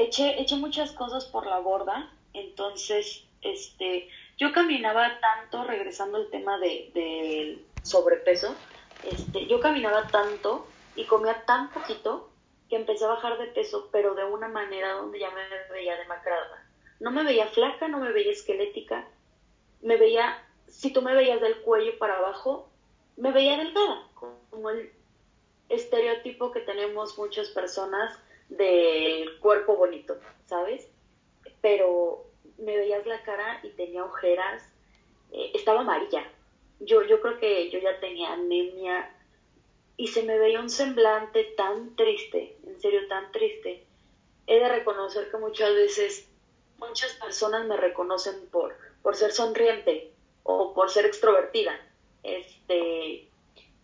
eché, 0.04 0.56
muchas 0.56 0.92
cosas 0.92 1.24
por 1.26 1.46
la 1.46 1.58
borda. 1.58 2.10
Entonces, 2.32 3.24
este, 3.42 4.08
yo 4.38 4.52
caminaba 4.52 5.18
tanto, 5.20 5.64
regresando 5.64 6.18
al 6.18 6.30
tema 6.30 6.58
del 6.58 6.92
de, 6.92 7.64
sobrepeso, 7.82 8.54
este, 9.04 9.46
yo 9.46 9.60
caminaba 9.60 10.08
tanto 10.08 10.66
y 10.96 11.04
comía 11.04 11.44
tan 11.44 11.70
poquito 11.70 12.30
que 12.68 12.76
empecé 12.76 13.04
a 13.04 13.08
bajar 13.08 13.38
de 13.38 13.46
peso, 13.46 13.88
pero 13.92 14.14
de 14.14 14.24
una 14.24 14.48
manera 14.48 14.92
donde 14.94 15.18
ya 15.18 15.30
me 15.30 15.42
veía 15.72 15.96
demacrada. 15.96 16.66
No 17.00 17.10
me 17.10 17.24
veía 17.24 17.46
flaca, 17.48 17.88
no 17.88 17.98
me 17.98 18.12
veía 18.12 18.32
esquelética, 18.32 19.06
me 19.82 19.96
veía, 19.96 20.42
si 20.68 20.92
tú 20.92 21.02
me 21.02 21.14
veías 21.14 21.40
del 21.40 21.58
cuello 21.58 21.98
para 21.98 22.16
abajo, 22.16 22.68
me 23.16 23.32
veía 23.32 23.58
delgada, 23.58 24.08
como 24.14 24.70
el 24.70 24.90
estereotipo 25.68 26.52
que 26.52 26.60
tenemos 26.60 27.18
muchas 27.18 27.48
personas 27.50 28.18
del 28.48 29.38
cuerpo 29.40 29.76
bonito, 29.76 30.16
¿sabes? 30.46 30.88
Pero 31.60 32.24
me 32.58 32.76
veías 32.76 33.06
la 33.06 33.22
cara 33.22 33.60
y 33.62 33.70
tenía 33.70 34.04
ojeras, 34.04 34.62
eh, 35.32 35.50
estaba 35.54 35.80
amarilla. 35.80 36.24
Yo, 36.80 37.02
yo 37.02 37.20
creo 37.20 37.38
que 37.38 37.70
yo 37.70 37.78
ya 37.78 37.98
tenía 38.00 38.32
anemia 38.32 39.10
y 39.96 40.08
se 40.08 40.22
me 40.22 40.38
veía 40.38 40.60
un 40.60 40.70
semblante 40.70 41.44
tan 41.56 41.94
triste, 41.96 42.56
en 42.66 42.80
serio 42.80 43.06
tan 43.08 43.30
triste. 43.32 43.84
He 44.46 44.58
de 44.58 44.68
reconocer 44.68 45.30
que 45.30 45.36
muchas 45.38 45.74
veces 45.74 46.28
muchas 46.78 47.12
personas 47.14 47.66
me 47.66 47.76
reconocen 47.76 48.46
por, 48.50 48.76
por 49.02 49.16
ser 49.16 49.32
sonriente 49.32 50.10
o 50.42 50.74
por 50.74 50.90
ser 50.90 51.06
extrovertida. 51.06 51.80
Este, 52.22 53.28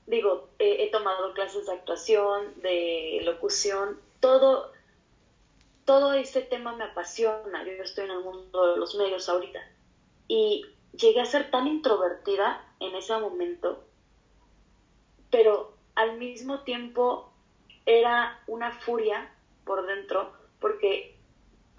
digo, 0.06 0.48
he 0.58 0.90
tomado 0.90 1.32
clases 1.34 1.66
de 1.66 1.72
actuación, 1.72 2.60
de 2.60 3.20
locución, 3.24 3.98
todo 4.20 4.72
todo 5.90 6.12
este 6.12 6.42
tema 6.42 6.76
me 6.76 6.84
apasiona. 6.84 7.64
Yo 7.64 7.82
estoy 7.82 8.04
en 8.04 8.12
el 8.12 8.20
mundo 8.20 8.72
de 8.72 8.76
los 8.78 8.94
medios 8.94 9.28
ahorita. 9.28 9.58
Y 10.28 10.64
llegué 10.92 11.20
a 11.20 11.24
ser 11.24 11.50
tan 11.50 11.66
introvertida 11.66 12.64
en 12.78 12.94
ese 12.94 13.16
momento, 13.18 13.82
pero 15.30 15.74
al 15.96 16.16
mismo 16.16 16.60
tiempo 16.60 17.32
era 17.86 18.40
una 18.46 18.70
furia 18.70 19.34
por 19.64 19.84
dentro, 19.84 20.32
porque, 20.60 21.16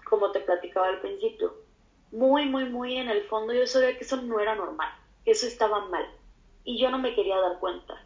como 0.04 0.30
te 0.30 0.40
platicaba 0.40 0.88
al 0.88 1.00
principio, 1.00 1.54
muy, 2.10 2.44
muy, 2.44 2.66
muy 2.66 2.96
en 2.98 3.08
el 3.08 3.22
fondo 3.22 3.54
yo 3.54 3.66
sabía 3.66 3.96
que 3.96 4.04
eso 4.04 4.20
no 4.20 4.40
era 4.40 4.54
normal, 4.54 4.92
que 5.24 5.30
eso 5.30 5.46
estaba 5.46 5.86
mal. 5.86 6.06
Y 6.64 6.78
yo 6.78 6.90
no 6.90 6.98
me 6.98 7.14
quería 7.14 7.38
dar 7.38 7.58
cuenta. 7.58 8.04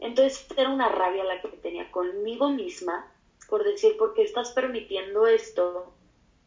Entonces 0.00 0.46
era 0.56 0.68
una 0.68 0.88
rabia 0.88 1.22
la 1.22 1.40
que 1.40 1.48
tenía 1.48 1.90
conmigo 1.92 2.50
misma 2.50 3.06
por 3.48 3.64
decir, 3.64 3.96
¿por 3.96 4.14
qué 4.14 4.22
estás 4.22 4.52
permitiendo 4.52 5.26
esto? 5.26 5.92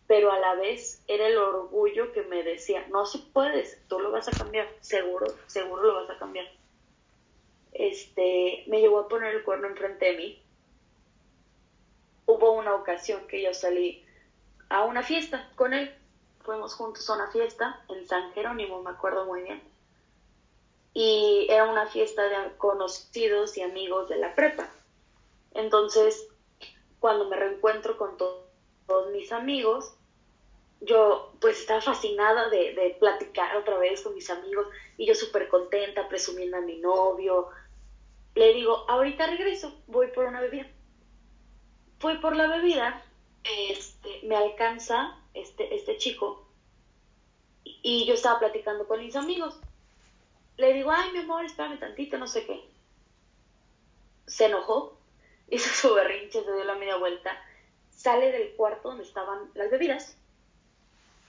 Pero 0.08 0.32
a 0.32 0.40
la 0.40 0.56
vez 0.56 1.04
era 1.08 1.28
el 1.28 1.38
orgullo 1.38 2.12
que 2.12 2.24
me 2.24 2.44
decía, 2.44 2.86
no, 2.90 3.06
si 3.06 3.18
puedes, 3.18 3.82
tú 3.88 4.00
lo 4.00 4.12
vas 4.12 4.28
a 4.28 4.32
cambiar, 4.32 4.68
seguro, 4.80 5.28
seguro 5.48 5.84
lo 5.84 5.96
vas 5.96 6.10
a 6.10 6.18
cambiar. 6.18 6.48
Este, 7.74 8.64
me 8.68 8.80
llevó 8.80 9.00
a 9.00 9.08
poner 9.08 9.36
el 9.36 9.44
cuerno 9.44 9.68
enfrente 9.68 10.06
de 10.06 10.18
mí. 10.18 10.42
Hubo 12.26 12.54
una 12.54 12.74
ocasión 12.74 13.28
que 13.28 13.44
yo 13.44 13.54
salí 13.54 14.06
a 14.70 14.86
una 14.86 15.04
fiesta 15.04 15.50
con 15.56 15.74
él. 15.74 15.94
Fuimos 16.42 16.74
juntos 16.74 17.10
a 17.10 17.16
una 17.16 17.30
fiesta 17.32 17.84
en 17.90 18.08
San 18.08 18.32
Jerónimo, 18.34 18.82
me 18.82 18.92
acuerdo 18.92 19.26
muy 19.26 19.44
bien. 19.44 19.62
Y 20.94 21.48
era 21.50 21.70
una 21.70 21.86
fiesta 21.86 22.24
de 22.24 22.58
conocidos 22.58 23.58
y 23.58 23.62
amigos 23.62 24.10
de 24.10 24.18
la 24.18 24.34
prepa. 24.34 24.70
Entonces, 25.54 26.28
cuando 27.00 27.30
me 27.30 27.36
reencuentro 27.36 27.98
con 27.98 28.18
todos 28.18 29.12
mis 29.12 29.32
amigos, 29.32 29.94
yo 30.82 31.34
pues 31.40 31.60
estaba 31.60 31.82
fascinada 31.82 32.50
de, 32.50 32.96
platicar 33.00 33.56
otra 33.58 33.78
vez 33.78 34.02
con 34.02 34.14
mis 34.16 34.30
amigos 34.30 34.68
y 34.98 35.06
yo 35.06 35.16
súper 35.16 35.48
contenta, 35.50 36.08
presumiendo 36.08 36.58
a 36.58 36.62
mi 36.62 36.78
novio. 36.78 37.50
Le 38.36 38.54
digo, 38.54 38.86
ahorita 38.88 39.28
regreso, 39.28 39.74
voy 39.88 40.08
por 40.08 40.26
una 40.26 40.42
bebida. 40.42 40.68
Voy 42.00 42.18
por 42.20 42.36
la 42.36 42.48
bebida, 42.48 43.04
este, 43.44 44.22
me 44.24 44.36
alcanza 44.36 45.18
este, 45.34 45.76
este 45.76 45.98
chico 45.98 46.46
y 47.64 48.06
yo 48.06 48.14
estaba 48.14 48.40
platicando 48.40 48.88
con 48.88 49.00
mis 49.00 49.16
amigos. 49.16 49.60
Le 50.58 50.74
digo, 50.74 50.92
ay, 50.92 51.12
mi 51.12 51.20
amor, 51.20 51.46
espérame 51.46 51.80
tantito, 51.80 52.18
no 52.18 52.28
sé 52.28 52.46
qué. 52.46 52.64
Se 54.26 54.46
enojó, 54.46 54.97
hizo 55.50 55.70
su 55.70 55.94
berrinche, 55.94 56.44
se 56.44 56.54
dio 56.54 56.64
la 56.64 56.76
media 56.76 56.98
vuelta, 56.98 57.32
sale 57.92 58.32
del 58.32 58.56
cuarto 58.56 58.90
donde 58.90 59.04
estaban 59.04 59.50
las 59.56 59.70
bebidas 59.72 60.18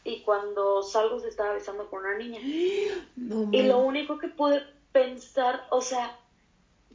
y 0.04 0.22
cuando 0.22 0.82
salgo 0.82 1.20
se 1.20 1.28
estaba 1.28 1.54
besando 1.54 1.88
con 1.90 2.00
una 2.00 2.16
niña. 2.16 2.40
y 3.52 3.62
lo 3.62 3.78
único 3.78 4.18
que 4.18 4.28
pude 4.28 4.62
pensar, 4.92 5.66
o 5.70 5.80
sea, 5.80 6.18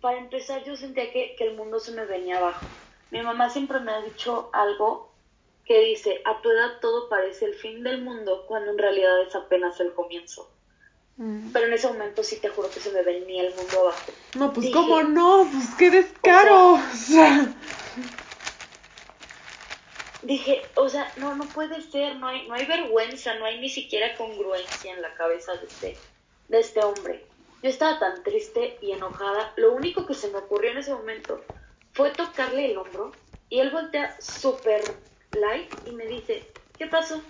para 0.02 0.18
empezar 0.18 0.64
yo 0.64 0.76
sentía 0.76 1.12
que, 1.12 1.36
que 1.38 1.48
el 1.48 1.56
mundo 1.56 1.80
se 1.80 1.92
me 1.92 2.06
venía 2.06 2.38
abajo. 2.38 2.66
Mi 3.12 3.22
mamá 3.22 3.50
siempre 3.50 3.80
me 3.80 3.92
ha 3.92 4.02
dicho 4.02 4.50
algo 4.54 5.14
que 5.66 5.80
dice, 5.80 6.22
a 6.26 6.42
tu 6.42 6.50
edad 6.50 6.80
todo 6.82 7.08
parece 7.08 7.46
el 7.46 7.54
fin 7.54 7.84
del 7.84 8.02
mundo 8.02 8.46
cuando 8.48 8.72
en 8.72 8.78
realidad 8.78 9.22
es 9.22 9.36
apenas 9.36 9.80
el 9.80 9.94
comienzo. 9.94 10.50
Mm. 11.18 11.52
Pero 11.52 11.68
en 11.68 11.74
ese 11.74 11.88
momento 11.88 12.24
sí 12.24 12.38
te 12.38 12.50
juro 12.50 12.70
que 12.70 12.80
se 12.80 12.92
me 12.92 13.04
venía 13.04 13.44
el 13.44 13.56
mundo 13.56 13.82
abajo. 13.82 14.12
No, 14.36 14.54
pues 14.54 14.72
cómo 14.72 15.04
no, 15.04 15.48
pues 15.52 15.70
qué 15.78 15.92
descaro. 15.92 16.74
O 16.74 16.96
sea, 16.96 17.54
dije, 20.24 20.62
o 20.76 20.90
sea, 20.90 21.12
no, 21.18 21.36
no 21.36 21.46
puede 21.46 21.82
ser, 21.82 22.16
no 22.16 22.28
hay, 22.28 22.48
no 22.48 22.56
hay 22.56 22.66
vergüenza, 22.66 23.36
no 23.36 23.46
hay 23.46 23.60
ni 23.60 23.70
siquiera 23.70 24.18
congruencia 24.18 24.94
en 24.94 25.02
la 25.02 25.14
cabeza 25.16 25.54
de 25.56 25.68
este, 25.68 25.98
de 26.48 26.60
este 26.60 26.84
hombre. 26.84 27.26
Yo 27.62 27.70
estaba 27.70 28.00
tan 28.00 28.24
triste 28.24 28.78
y 28.82 28.92
enojada, 28.92 29.54
lo 29.56 29.74
único 29.74 30.06
que 30.06 30.14
se 30.14 30.30
me 30.30 30.40
ocurrió 30.40 30.72
en 30.72 30.80
ese 30.80 30.94
momento 30.94 31.42
fue 31.94 32.12
tocarle 32.12 32.72
el 32.72 32.78
hombro 32.78 33.14
y 33.50 33.60
él 33.60 33.70
voltea 33.70 34.20
súper 34.20 34.84
light 35.32 35.70
y 35.86 35.92
me 35.92 36.06
dice, 36.08 36.52
¿qué 36.78 36.88
pasó? 36.88 37.22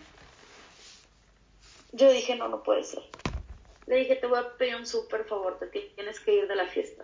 Yo 1.91 2.11
dije, 2.11 2.35
no, 2.35 2.47
no 2.47 2.63
puede 2.63 2.83
ser. 2.83 3.03
Le 3.85 3.97
dije, 3.97 4.15
te 4.15 4.27
voy 4.27 4.39
a 4.39 4.57
pedir 4.57 4.75
un 4.75 4.85
súper 4.85 5.25
favor, 5.25 5.59
te 5.59 5.67
tienes 5.67 6.19
que 6.19 6.33
ir 6.33 6.47
de 6.47 6.55
la 6.55 6.67
fiesta. 6.67 7.03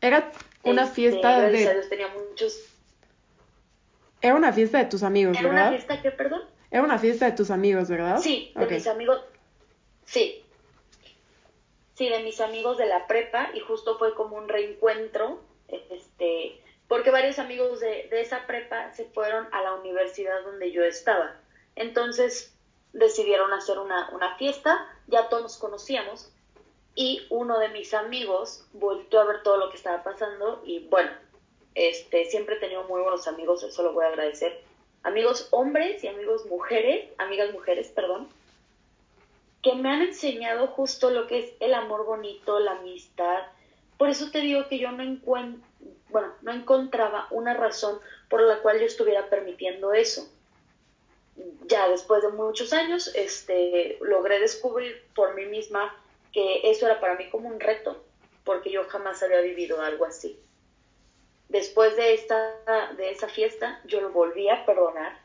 Era 0.00 0.30
una 0.62 0.84
este, 0.84 0.94
fiesta 0.94 1.40
de... 1.40 1.86
tenía 1.88 2.08
muchos... 2.08 2.58
Era 4.20 4.34
una 4.34 4.52
fiesta 4.52 4.78
de 4.78 4.86
tus 4.86 5.02
amigos, 5.02 5.36
¿Era 5.38 5.48
¿verdad? 5.48 5.68
una 5.68 5.76
fiesta 5.76 6.02
qué, 6.02 6.10
perdón? 6.10 6.42
Era 6.70 6.82
una 6.82 6.98
fiesta 6.98 7.26
de 7.26 7.32
tus 7.32 7.50
amigos, 7.50 7.88
¿verdad? 7.88 8.18
Sí, 8.20 8.52
de 8.56 8.66
mis 8.66 8.86
amigos. 8.86 9.22
Sí. 10.04 10.44
Sí, 11.94 12.08
de 12.08 12.22
mis 12.22 12.40
amigos 12.40 12.78
de 12.78 12.86
la 12.86 13.06
prepa 13.06 13.50
y 13.54 13.60
justo 13.60 13.98
fue 13.98 14.14
como 14.14 14.36
un 14.36 14.48
reencuentro, 14.48 15.40
este, 15.68 16.60
porque 16.88 17.10
varios 17.10 17.38
amigos 17.38 17.80
de, 17.80 18.08
de 18.10 18.20
esa 18.22 18.46
prepa 18.46 18.92
se 18.92 19.04
fueron 19.04 19.46
a 19.52 19.62
la 19.62 19.74
universidad 19.74 20.42
donde 20.42 20.72
yo 20.72 20.82
estaba. 20.82 21.36
Entonces, 21.76 22.53
decidieron 22.94 23.52
hacer 23.52 23.78
una, 23.78 24.08
una 24.12 24.36
fiesta, 24.36 24.88
ya 25.08 25.28
todos 25.28 25.42
nos 25.42 25.58
conocíamos 25.58 26.30
y 26.94 27.26
uno 27.28 27.58
de 27.58 27.68
mis 27.68 27.92
amigos 27.92 28.64
volvió 28.72 29.20
a 29.20 29.24
ver 29.24 29.42
todo 29.42 29.58
lo 29.58 29.68
que 29.68 29.76
estaba 29.76 30.02
pasando 30.02 30.62
y 30.64 30.86
bueno, 30.86 31.10
este, 31.74 32.24
siempre 32.26 32.54
he 32.54 32.60
tenido 32.60 32.84
muy 32.84 33.02
buenos 33.02 33.26
amigos, 33.26 33.64
eso 33.64 33.82
lo 33.82 33.92
voy 33.92 34.04
a 34.04 34.08
agradecer. 34.08 34.62
Amigos 35.02 35.48
hombres 35.50 36.02
y 36.02 36.08
amigos 36.08 36.46
mujeres, 36.46 37.10
amigas 37.18 37.52
mujeres, 37.52 37.88
perdón, 37.88 38.28
que 39.60 39.74
me 39.74 39.90
han 39.90 40.02
enseñado 40.02 40.68
justo 40.68 41.10
lo 41.10 41.26
que 41.26 41.40
es 41.40 41.52
el 41.60 41.74
amor 41.74 42.06
bonito, 42.06 42.60
la 42.60 42.72
amistad. 42.72 43.42
Por 43.98 44.08
eso 44.08 44.30
te 44.30 44.40
digo 44.40 44.68
que 44.68 44.78
yo 44.78 44.92
no 44.92 45.02
encuentro, 45.02 45.66
bueno, 46.10 46.32
no 46.42 46.52
encontraba 46.52 47.26
una 47.32 47.54
razón 47.54 47.98
por 48.28 48.40
la 48.42 48.60
cual 48.60 48.78
yo 48.78 48.86
estuviera 48.86 49.28
permitiendo 49.28 49.92
eso 49.92 50.28
ya 51.66 51.88
después 51.88 52.22
de 52.22 52.28
muchos 52.28 52.72
años, 52.72 53.10
este, 53.14 53.98
logré 54.00 54.38
descubrir 54.38 55.04
por 55.14 55.34
mí 55.34 55.46
misma 55.46 55.94
que 56.32 56.60
eso 56.70 56.86
era 56.86 57.00
para 57.00 57.14
mí 57.14 57.28
como 57.30 57.48
un 57.48 57.60
reto, 57.60 58.04
porque 58.44 58.70
yo 58.70 58.84
jamás 58.84 59.22
había 59.22 59.40
vivido 59.40 59.80
algo 59.80 60.04
así. 60.04 60.38
después 61.48 61.94
de, 61.96 62.14
esta, 62.14 62.92
de 62.96 63.10
esa 63.10 63.28
fiesta, 63.28 63.80
yo 63.84 64.00
lo 64.00 64.10
volví 64.10 64.48
a 64.48 64.66
perdonar. 64.66 65.16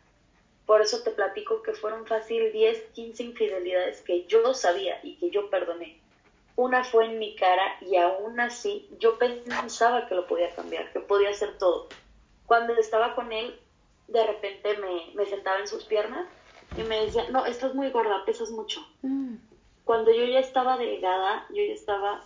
Por 0.66 0.82
eso 0.82 1.02
te 1.02 1.10
platico 1.10 1.64
que 1.64 1.74
fueron 1.74 2.06
fácil 2.06 2.52
10, 2.52 2.92
15 2.94 3.24
infidelidades 3.24 4.02
que 4.02 4.26
yo 4.26 4.54
sabía 4.54 5.00
y 5.02 5.16
que 5.16 5.32
yo 5.32 5.50
perdoné. 5.50 6.00
Una 6.56 6.84
fue 6.84 7.06
en 7.06 7.18
mi 7.18 7.36
cara 7.36 7.78
y 7.82 7.96
aún 7.96 8.40
así 8.40 8.88
yo 9.00 9.18
pensaba 9.18 10.08
que 10.08 10.14
lo 10.14 10.28
podía 10.28 10.54
cambiar, 10.54 10.92
que 10.92 11.00
podía 11.00 11.30
hacer 11.30 11.58
todo. 11.58 11.88
Cuando 12.46 12.74
estaba 12.74 13.16
con 13.16 13.32
él, 13.32 13.60
de 14.12 14.26
repente 14.26 14.78
me, 14.78 15.14
me 15.16 15.26
sentaba 15.26 15.60
en 15.60 15.68
sus 15.68 15.86
piernas 15.86 16.28
y 16.78 16.84
me 16.84 17.06
decía, 17.06 17.30
no, 17.30 17.46
estás 17.46 17.74
muy 17.76 17.90
gorda, 17.90 18.26
pesas 18.26 18.52
mucho. 18.52 18.86
Mm. 19.02 19.36
Cuando 19.84 20.12
yo 20.12 20.26
ya 20.26 20.40
estaba 20.40 20.78
delgada, 20.78 21.46
yo 21.50 21.64
ya 21.64 21.74
estaba 21.74 22.24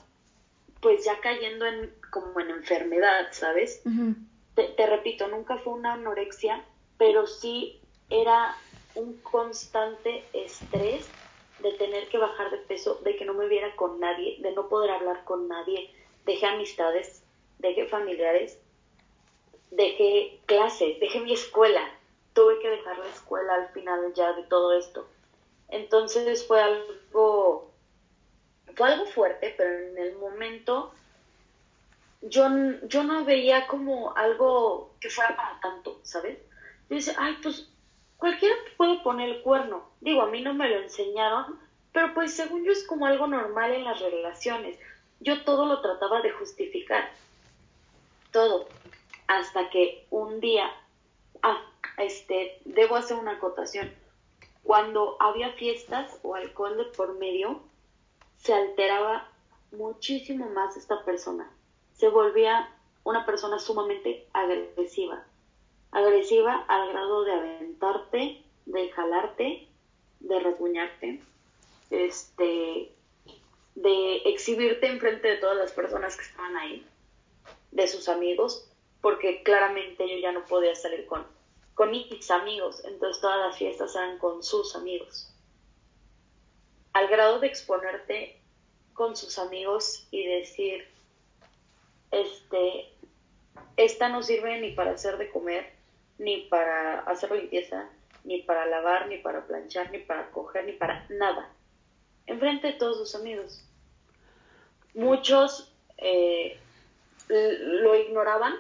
pues 0.82 1.06
ya 1.06 1.20
cayendo 1.22 1.66
en 1.66 1.94
como 2.12 2.40
en 2.40 2.50
enfermedad, 2.52 3.28
¿sabes? 3.32 3.82
te, 4.54 4.86
repito, 4.86 5.28
nunca 5.30 5.58
fue 5.58 5.74
una 5.74 5.94
anorexia, 5.94 6.64
pero 6.98 7.26
sí 7.26 7.80
era 8.10 8.56
un 8.94 9.18
constante 9.22 10.24
estrés 10.34 11.08
de 11.60 11.72
tener 11.74 12.08
que 12.10 12.18
bajar 12.18 12.52
de 12.52 12.58
peso, 12.58 13.00
de 13.04 13.16
que 13.16 13.26
no 13.26 13.34
me 13.34 13.48
viera 13.48 13.76
con 13.76 14.00
nadie, 14.00 14.38
de 14.42 14.52
no 14.52 14.68
poder 14.68 14.92
hablar 14.92 15.24
con 15.24 15.48
nadie, 15.48 15.90
dejé 16.26 16.46
amistades, 16.46 17.24
dejé 17.60 17.88
familiares, 17.88 18.60
dejé 19.76 20.40
clase, 20.46 20.98
dejé 21.00 21.20
mi 21.22 21.34
escuela, 21.34 21.82
tuve 22.34 22.60
que 22.60 22.70
dejar 22.70 22.98
la 22.98 23.08
escuela 23.08 23.56
al 23.56 23.70
final 23.70 24.14
ya 24.14 24.34
de 24.34 24.44
todo 24.44 24.78
esto. 24.78 25.08
Entonces 25.70 26.46
fue 26.46 26.62
algo, 26.62 27.72
fue 28.76 28.88
algo 28.88 29.06
fuerte, 29.08 29.54
pero 29.58 29.70
en 29.70 29.98
el 29.98 30.16
momento 30.18 30.94
yo, 32.22 32.48
yo 32.84 33.04
no 33.04 33.26
veía 33.26 33.68
como 33.68 34.16
algo 34.16 34.94
que 35.00 35.10
fuera 35.10 35.36
para 35.36 35.60
tanto, 35.60 36.00
¿sabes? 36.04 36.38
Yo 36.90 36.96
decía, 36.96 37.16
ay, 37.18 37.38
pues 37.42 37.68
cualquiera 38.18 38.56
puede 38.78 39.00
poner 39.00 39.30
el 39.30 39.42
cuerno. 39.42 39.90
Digo, 40.02 40.22
a 40.22 40.28
mí 40.28 40.42
no 40.42 40.54
me 40.54 40.70
lo 40.70 40.82
enseñaron, 40.82 41.60
pero 41.92 42.14
pues 42.14 42.34
según 42.34 42.64
yo 42.64 42.72
es 42.72 42.86
como 42.86 43.06
algo 43.06 43.28
normal 43.28 43.74
en 43.74 43.84
las 43.84 44.00
relaciones. 44.00 44.78
Yo 45.20 45.44
todo 45.44 45.66
lo 45.66 45.82
trataba 45.82 46.22
de 46.22 46.32
justificar. 46.32 47.10
Todo. 48.32 48.68
Hasta 49.34 49.72
que 49.72 50.06
un 50.12 50.40
día, 50.40 50.72
ah, 51.42 51.60
este, 51.98 52.62
debo 52.66 52.96
hacer 52.96 53.18
una 53.18 53.32
acotación. 53.32 53.92
Cuando 54.62 55.18
había 55.20 55.54
fiestas 55.54 56.20
o 56.22 56.36
alcohol 56.36 56.78
de 56.78 56.84
por 56.86 57.18
medio, 57.18 57.60
se 58.38 58.54
alteraba 58.54 59.28
muchísimo 59.72 60.50
más 60.50 60.78
esta 60.78 61.04
persona. 61.04 61.50
Se 61.96 62.10
volvía 62.10 62.70
una 63.04 63.26
persona 63.26 63.58
sumamente 63.58 64.28
agresiva. 64.34 65.24
Agresiva 65.92 66.64
al 66.68 66.90
grado 66.90 67.24
de 67.24 67.32
aventarte, 67.32 68.44
de 68.68 68.90
jalarte, 68.92 69.68
de 70.20 70.40
repuñarte, 70.42 71.24
este, 71.90 72.94
de 73.74 74.16
exhibirte 74.26 74.86
enfrente 74.86 75.28
de 75.28 75.38
todas 75.38 75.58
las 75.58 75.72
personas 75.72 76.16
que 76.18 76.24
estaban 76.24 76.56
ahí, 76.56 76.86
de 77.72 77.88
sus 77.88 78.08
amigos, 78.08 78.70
porque 79.04 79.44
claramente 79.44 80.10
yo 80.10 80.18
ya 80.18 80.32
no 80.32 80.44
podía 80.46 80.74
salir 80.74 81.06
con 81.06 81.28
con 81.74 81.90
mis 81.92 82.30
amigos, 82.30 82.84
entonces 82.86 83.22
todas 83.22 83.40
las 83.40 83.58
fiestas 83.58 83.96
eran 83.96 84.18
con 84.20 84.44
sus 84.44 84.76
amigos. 84.76 85.30
Al 86.94 87.08
grado 87.08 87.40
de 87.40 87.48
exponerte 87.48 88.40
con 88.94 89.16
sus 89.16 89.40
amigos 89.40 90.08
y 90.12 90.26
decir, 90.28 90.88
este, 92.12 92.94
esta 93.76 94.10
no 94.10 94.22
sirve 94.22 94.60
ni 94.60 94.72
para 94.72 94.92
hacer 94.92 95.18
de 95.18 95.32
comer, 95.32 95.74
ni 96.20 96.42
para 96.42 97.00
hacer 97.00 97.32
limpieza, 97.32 97.90
ni 98.24 98.44
para 98.44 98.68
lavar, 98.68 99.08
ni 99.08 99.18
para 99.18 99.48
planchar, 99.48 99.90
ni 99.92 99.98
para 99.98 100.30
coger, 100.30 100.66
ni 100.66 100.74
para 100.74 101.08
nada. 101.10 101.50
Enfrente 102.28 102.68
de 102.68 102.74
todos 102.74 102.98
sus 102.98 103.16
amigos. 103.16 103.66
Muchos 104.94 105.74
eh, 105.98 106.60
lo 107.28 107.96
ignoraban 107.96 108.54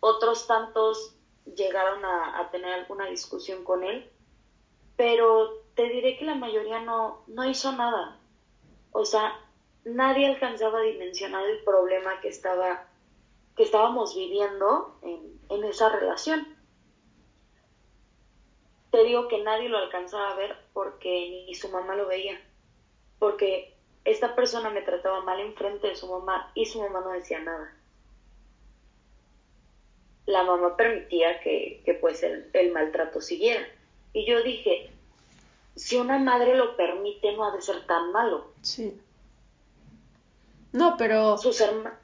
otros 0.00 0.46
tantos 0.46 1.16
llegaron 1.56 2.04
a, 2.04 2.48
tener 2.50 2.72
alguna 2.72 3.06
discusión 3.06 3.64
con 3.64 3.84
él, 3.84 4.10
pero 4.96 5.62
te 5.74 5.88
diré 5.88 6.16
que 6.16 6.24
la 6.24 6.34
mayoría 6.34 6.80
no, 6.80 7.22
no 7.26 7.48
hizo 7.48 7.72
nada. 7.72 8.18
O 8.92 9.04
sea, 9.04 9.38
nadie 9.84 10.26
alcanzaba 10.26 10.78
a 10.78 10.82
dimensionar 10.82 11.44
el 11.48 11.62
problema 11.64 12.20
que, 12.20 12.28
estaba, 12.28 12.86
que 13.56 13.62
estábamos 13.62 14.14
viviendo 14.16 14.98
en, 15.02 15.40
en 15.48 15.64
esa 15.64 15.88
relación. 15.88 16.56
Te 18.90 19.04
digo 19.04 19.28
que 19.28 19.42
nadie 19.42 19.68
lo 19.68 19.78
alcanzaba 19.78 20.30
a 20.30 20.36
ver 20.36 20.56
porque 20.72 21.44
ni 21.46 21.54
su 21.54 21.68
mamá 21.68 21.94
lo 21.94 22.06
veía, 22.06 22.40
porque 23.18 23.76
esta 24.04 24.34
persona 24.34 24.70
me 24.70 24.82
trataba 24.82 25.20
mal 25.20 25.38
enfrente 25.40 25.88
de 25.88 25.96
su 25.96 26.08
mamá 26.08 26.50
y 26.54 26.64
su 26.64 26.80
mamá 26.80 27.00
no 27.00 27.10
decía 27.10 27.40
nada 27.40 27.77
la 30.28 30.44
mamá 30.44 30.76
permitía 30.76 31.40
que, 31.40 31.98
pues 32.02 32.22
el, 32.22 32.72
maltrato 32.72 33.22
siguiera. 33.22 33.66
Y 34.12 34.26
yo 34.26 34.42
dije, 34.42 34.90
si 35.74 35.96
una 35.96 36.18
madre 36.18 36.54
lo 36.54 36.76
permite, 36.76 37.34
no 37.34 37.44
ha 37.44 37.56
de 37.56 37.62
ser 37.62 37.86
tan 37.86 38.12
malo. 38.12 38.52
Sí. 38.60 38.94
No, 40.72 40.96
pero... 40.98 41.38
Sus 41.38 41.58
hermanos. 41.62 41.98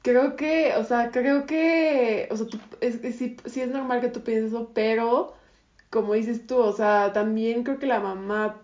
Creo 0.00 0.34
que, 0.36 0.72
o 0.76 0.84
sea, 0.84 1.10
creo 1.10 1.44
que, 1.44 2.26
o 2.30 2.36
sea, 2.36 2.46
es, 2.80 3.00
sí, 3.16 3.36
sí, 3.44 3.60
es 3.60 3.68
normal 3.68 4.00
que 4.00 4.08
tú 4.08 4.22
pienses 4.22 4.52
eso, 4.52 4.70
pero, 4.72 5.34
como 5.90 6.14
dices 6.14 6.46
tú, 6.46 6.56
o 6.56 6.72
sea, 6.72 7.12
también 7.12 7.64
creo 7.64 7.78
que 7.78 7.86
la 7.86 8.00
mamá, 8.00 8.62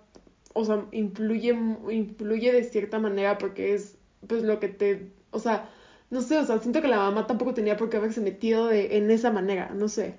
o 0.54 0.64
sea, 0.64 0.86
influye, 0.92 1.50
influye 1.90 2.52
de 2.52 2.64
cierta 2.64 2.98
manera 2.98 3.36
porque 3.36 3.74
es, 3.74 3.98
pues, 4.26 4.44
lo 4.44 4.60
que 4.60 4.68
te, 4.68 5.10
o 5.30 5.40
sea, 5.40 5.68
no 6.12 6.20
sé, 6.20 6.36
o 6.36 6.44
sea, 6.44 6.58
siento 6.58 6.82
que 6.82 6.88
la 6.88 6.98
mamá 6.98 7.26
tampoco 7.26 7.54
tenía 7.54 7.78
por 7.78 7.88
qué 7.88 7.96
haberse 7.96 8.20
metido 8.20 8.66
de, 8.66 8.98
en 8.98 9.10
esa 9.10 9.30
manera, 9.30 9.70
no 9.72 9.88
sé. 9.88 10.18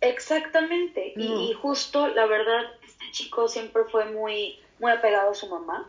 Exactamente, 0.00 1.12
y, 1.14 1.52
justo, 1.52 2.08
la 2.08 2.26
verdad, 2.26 2.64
este 2.84 3.04
chico 3.12 3.46
siempre 3.46 3.84
fue 3.84 4.06
muy, 4.06 4.58
muy 4.80 4.90
apegado 4.90 5.30
a 5.30 5.34
su 5.34 5.46
mamá. 5.46 5.88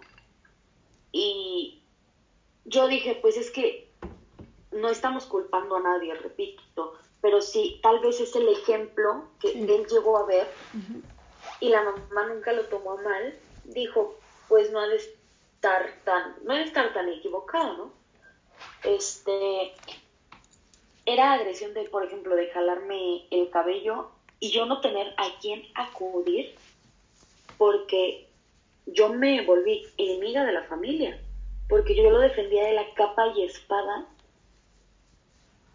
Y 1.12 1.82
yo 2.66 2.88
dije, 2.88 3.18
pues 3.20 3.38
es 3.38 3.50
que 3.50 3.90
no 4.72 4.90
estamos 4.90 5.26
culpando 5.26 5.78
a 5.78 5.82
nadie, 5.82 6.14
repito, 6.14 6.94
pero 7.22 7.42
sí, 7.42 7.80
tal 7.82 8.02
vez 8.02 8.20
es 8.20 8.36
el 8.36 8.50
ejemplo 8.50 9.30
que 9.40 9.50
él 9.50 9.88
llegó 9.90 10.18
a 10.18 10.28
ver 10.28 10.48
y 11.60 11.70
la 11.70 11.82
mamá 11.82 12.28
nunca 12.28 12.54
lo 12.54 12.66
tomó 12.66 12.98
mal. 12.98 13.34
Dijo, 13.64 14.20
pues 14.48 14.72
no 14.72 14.80
ha 14.80 14.88
de 14.88 15.02
tan, 16.04 16.36
no 16.44 16.54
estar 16.54 16.94
tan 16.94 17.10
equivocado, 17.10 17.78
¿no? 17.78 17.94
Este, 18.84 19.74
era 21.06 21.34
agresión 21.34 21.74
de, 21.74 21.86
por 21.86 22.04
ejemplo, 22.04 22.36
de 22.36 22.50
jalarme 22.50 23.26
el 23.32 23.50
cabello 23.50 24.12
y 24.40 24.52
yo 24.52 24.66
no 24.66 24.82
tener 24.82 25.14
a 25.18 25.40
quién 25.42 25.64
acudir 25.76 26.56
porque 27.58 28.28
yo 28.86 29.10
me 29.10 29.46
volví 29.46 29.86
enemiga 29.98 30.44
de 30.44 30.52
la 30.52 30.64
familia, 30.64 31.20
porque 31.70 31.96
yo 31.96 32.10
lo 32.10 32.20
defendía 32.20 32.66
de 32.66 32.74
la 32.74 32.94
capa 32.94 33.28
y 33.28 33.44
espada, 33.44 34.06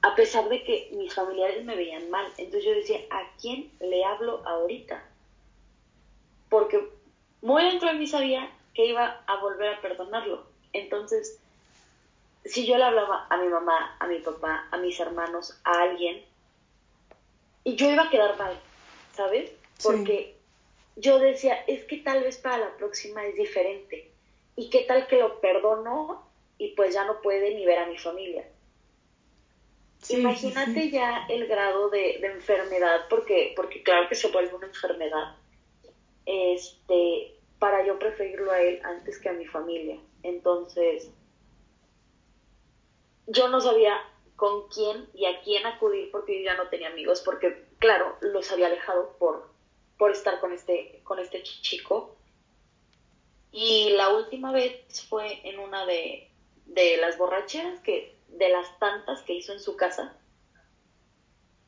a 0.02 0.14
pesar 0.14 0.48
de 0.48 0.62
que 0.64 0.90
mis 0.92 1.14
familiares 1.14 1.64
me 1.64 1.76
veían 1.76 2.10
mal. 2.10 2.26
Entonces 2.36 2.64
yo 2.64 2.72
decía, 2.72 3.00
¿a 3.10 3.22
quién 3.40 3.70
le 3.80 4.04
hablo 4.04 4.46
ahorita? 4.46 5.02
Porque 6.50 6.88
muy 7.40 7.64
dentro 7.64 7.88
de 7.88 7.94
mí 7.94 8.06
sabía 8.06 8.50
que 8.78 8.86
iba 8.86 9.24
a 9.26 9.40
volver 9.40 9.74
a 9.74 9.80
perdonarlo. 9.80 10.46
Entonces, 10.72 11.40
si 12.44 12.64
yo 12.64 12.78
le 12.78 12.84
hablaba 12.84 13.26
a 13.28 13.36
mi 13.36 13.48
mamá, 13.48 13.96
a 13.98 14.06
mi 14.06 14.20
papá, 14.20 14.68
a 14.70 14.76
mis 14.76 15.00
hermanos, 15.00 15.60
a 15.64 15.82
alguien, 15.82 16.24
y 17.64 17.74
yo 17.74 17.90
iba 17.90 18.04
a 18.04 18.08
quedar 18.08 18.38
mal, 18.38 18.56
¿sabes? 19.16 19.50
Porque 19.82 20.36
yo 20.94 21.18
decía, 21.18 21.54
es 21.66 21.86
que 21.86 21.96
tal 21.96 22.22
vez 22.22 22.38
para 22.38 22.58
la 22.58 22.76
próxima 22.76 23.26
es 23.26 23.34
diferente. 23.34 24.12
¿Y 24.54 24.70
qué 24.70 24.82
tal 24.82 25.08
que 25.08 25.16
lo 25.16 25.40
perdono 25.40 26.24
y 26.56 26.68
pues 26.76 26.94
ya 26.94 27.04
no 27.04 27.20
puede 27.20 27.56
ni 27.56 27.66
ver 27.66 27.80
a 27.80 27.86
mi 27.86 27.98
familia? 27.98 28.48
Imagínate 30.08 30.88
ya 30.90 31.26
el 31.28 31.48
grado 31.48 31.90
de, 31.90 32.18
de, 32.20 32.28
enfermedad, 32.28 33.06
porque, 33.10 33.54
porque 33.56 33.82
claro 33.82 34.08
que 34.08 34.14
se 34.14 34.28
vuelve 34.28 34.54
una 34.54 34.68
enfermedad. 34.68 35.34
Este, 36.24 37.37
para 37.58 37.84
yo 37.84 37.98
preferirlo 37.98 38.50
a 38.52 38.60
él 38.60 38.80
antes 38.84 39.18
que 39.18 39.28
a 39.28 39.32
mi 39.32 39.46
familia. 39.46 40.00
Entonces, 40.22 41.10
yo 43.26 43.48
no 43.48 43.60
sabía 43.60 44.00
con 44.36 44.68
quién 44.68 45.08
y 45.14 45.26
a 45.26 45.40
quién 45.42 45.66
acudir 45.66 46.10
porque 46.10 46.42
ya 46.42 46.54
no 46.54 46.68
tenía 46.68 46.88
amigos, 46.88 47.22
porque 47.24 47.66
claro, 47.78 48.16
los 48.20 48.50
había 48.52 48.66
alejado 48.66 49.16
por, 49.18 49.50
por 49.98 50.12
estar 50.12 50.40
con 50.40 50.52
este, 50.52 51.00
con 51.04 51.18
este 51.18 51.42
chico. 51.42 52.16
Y 53.50 53.90
la 53.90 54.10
última 54.10 54.52
vez 54.52 55.06
fue 55.08 55.40
en 55.48 55.58
una 55.58 55.86
de, 55.86 56.30
de 56.66 56.96
las 56.98 57.18
borracheras 57.18 57.80
que, 57.80 58.16
de 58.28 58.48
las 58.50 58.78
tantas 58.78 59.22
que 59.22 59.34
hizo 59.34 59.52
en 59.52 59.60
su 59.60 59.76
casa, 59.76 60.16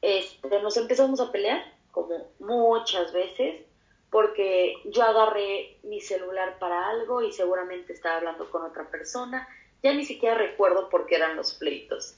este, 0.02 0.62
nos 0.62 0.76
empezamos 0.76 1.20
a 1.20 1.32
pelear, 1.32 1.62
como 1.90 2.30
muchas 2.38 3.12
veces, 3.12 3.66
porque 4.10 4.74
yo 4.86 5.02
agarré 5.04 5.78
mi 5.84 6.00
celular 6.00 6.58
para 6.58 6.88
algo 6.88 7.22
y 7.22 7.32
seguramente 7.32 7.92
estaba 7.92 8.16
hablando 8.16 8.50
con 8.50 8.62
otra 8.62 8.90
persona. 8.90 9.48
Ya 9.82 9.94
ni 9.94 10.04
siquiera 10.04 10.34
recuerdo 10.34 10.88
por 10.88 11.06
qué 11.06 11.16
eran 11.16 11.36
los 11.36 11.54
pleitos. 11.54 12.16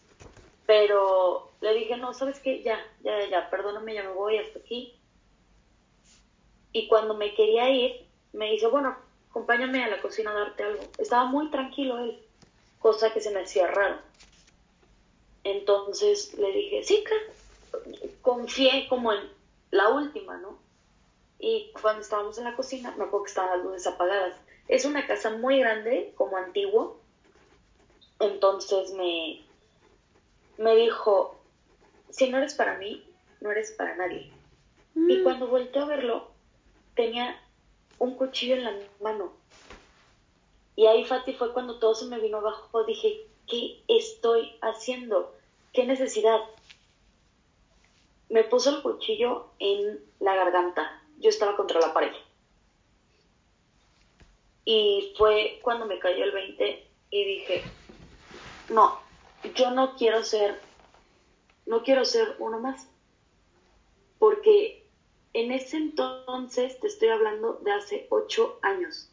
Pero 0.67 1.53
le 1.61 1.75
dije, 1.75 1.97
no, 1.97 2.15
¿sabes 2.15 2.41
qué? 2.41 2.63
Ya, 2.63 2.79
ya, 3.03 3.29
ya, 3.29 3.51
perdóname, 3.51 3.95
ya 3.95 4.05
me 4.05 4.13
voy 4.13 4.39
hasta 4.39 4.59
aquí. 4.59 4.95
Y 6.73 6.89
cuando 6.89 7.15
me 7.15 7.35
quería 7.35 7.69
ir, 7.69 8.07
me 8.33 8.51
dice, 8.51 8.69
bueno, 8.69 8.97
acompáñame 9.29 9.85
a 9.85 9.89
la 9.89 10.01
cocina 10.01 10.31
a 10.31 10.35
darte 10.35 10.63
algo. 10.63 10.83
Estaba 10.99 11.27
muy 11.27 11.51
tranquilo 11.51 11.99
él, 11.99 12.19
cosa 12.79 13.13
que 13.13 13.21
se 13.21 13.31
me 13.31 13.41
hacía 13.41 13.67
raro. 13.67 13.99
Entonces 15.45 16.33
le 16.39 16.53
dije, 16.53 16.83
sí, 16.85 17.05
claro. 17.05 17.33
Confié 18.23 18.87
como 18.89 19.13
en 19.13 19.29
la 19.71 19.91
última, 19.91 20.39
¿no? 20.39 20.59
Y 21.43 21.73
cuando 21.83 22.03
estábamos 22.03 22.39
en 22.39 22.45
la 22.45 22.55
cocina, 22.55 22.95
me 22.97 23.03
acuerdo 23.03 23.25
que 23.25 23.31
estaban 23.31 23.59
las 23.59 23.67
luces 23.67 23.87
apagadas. 23.89 24.37
Es 24.69 24.85
una 24.85 25.09
casa 25.09 25.31
muy 25.31 25.59
grande, 25.59 26.15
como 26.17 26.37
antiguo. 26.37 27.01
Entonces 28.21 28.93
me, 28.95 29.43
me 30.57 30.77
dijo, 30.77 31.37
si 32.11 32.31
no 32.31 32.39
eres 32.39 32.55
para 32.55 32.79
mí, 32.79 33.05
no 33.41 33.51
eres 33.51 33.73
para 33.73 33.97
nadie. 33.97 34.33
Y 34.95 35.19
mm. 35.19 35.25
cuando 35.25 35.49
volteé 35.49 35.83
a 35.83 35.87
verlo, 35.87 36.31
tenía 36.95 37.43
un 37.99 38.15
cuchillo 38.15 38.55
en 38.55 38.65
la 38.65 38.75
mano. 39.01 39.33
Y 40.77 40.87
ahí, 40.87 41.05
Fati, 41.05 41.33
fue 41.33 41.53
cuando 41.53 41.81
todo 41.81 41.97
se 41.97 42.07
me 42.07 42.21
vino 42.21 42.39
abajo. 42.39 42.85
Dije, 42.85 43.27
¿qué 43.49 43.83
estoy 43.89 44.57
haciendo? 44.61 45.35
¿Qué 45.73 45.87
necesidad? 45.87 46.39
Me 48.29 48.45
puso 48.45 48.71
el 48.71 48.83
cuchillo 48.83 49.49
en 49.59 49.99
la 50.21 50.37
garganta. 50.37 51.02
Yo 51.23 51.31
estaba 51.31 51.57
contra 51.57 51.81
la 51.81 51.95
pared. 51.95 52.13
Y 54.65 55.15
fue 55.17 55.61
cuando 55.63 55.87
me 55.87 55.99
cayó 55.99 56.25
el 56.25 56.33
20 56.33 56.89
y 57.11 57.25
dije, 57.25 57.63
no, 58.69 59.01
yo 59.55 59.71
no 59.71 59.97
quiero 59.97 60.23
ser, 60.25 60.61
no 61.67 61.83
quiero 61.83 62.05
ser 62.05 62.37
uno 62.39 62.61
más. 62.61 62.89
Porque 64.19 64.87
en 65.33 65.53
ese 65.53 65.79
entonces, 65.79 66.79
te 66.81 66.87
estoy 66.87 67.09
hablando 67.09 67.55
de 67.63 67.73
hace 67.73 68.07
ocho 68.11 68.59
años, 68.63 69.09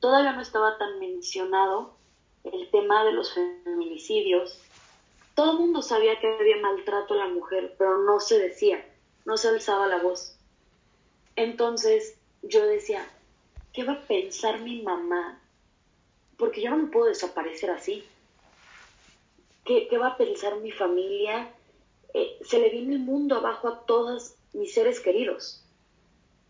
todavía 0.00 0.32
no 0.32 0.40
estaba 0.40 0.78
tan 0.78 0.98
mencionado 0.98 1.96
el 2.44 2.70
tema 2.70 3.04
de 3.04 3.12
los 3.12 3.34
feminicidios. 3.34 4.58
Todo 5.34 5.52
el 5.52 5.58
mundo 5.58 5.82
sabía 5.82 6.18
que 6.20 6.26
había 6.26 6.56
maltrato 6.58 7.14
a 7.14 7.18
la 7.18 7.28
mujer, 7.28 7.74
pero 7.78 7.98
no 8.04 8.18
se 8.20 8.38
decía, 8.38 8.84
no 9.24 9.36
se 9.36 9.48
alzaba 9.48 9.86
la 9.86 9.98
voz. 9.98 10.37
Entonces 11.38 12.18
yo 12.42 12.66
decía, 12.66 13.08
¿qué 13.72 13.84
va 13.84 13.92
a 13.92 14.06
pensar 14.08 14.58
mi 14.58 14.82
mamá? 14.82 15.40
Porque 16.36 16.60
yo 16.60 16.70
no 16.70 16.78
me 16.78 16.88
puedo 16.88 17.06
desaparecer 17.06 17.70
así. 17.70 18.04
¿Qué, 19.64 19.86
va 19.98 20.08
a 20.08 20.16
pensar 20.16 20.56
mi 20.56 20.72
familia? 20.72 21.48
Eh, 22.12 22.40
se 22.44 22.58
le 22.58 22.70
viene 22.70 22.94
el 22.94 23.02
mundo 23.02 23.36
abajo 23.36 23.68
a 23.68 23.86
todas 23.86 24.34
mis 24.52 24.74
seres 24.74 24.98
queridos. 24.98 25.64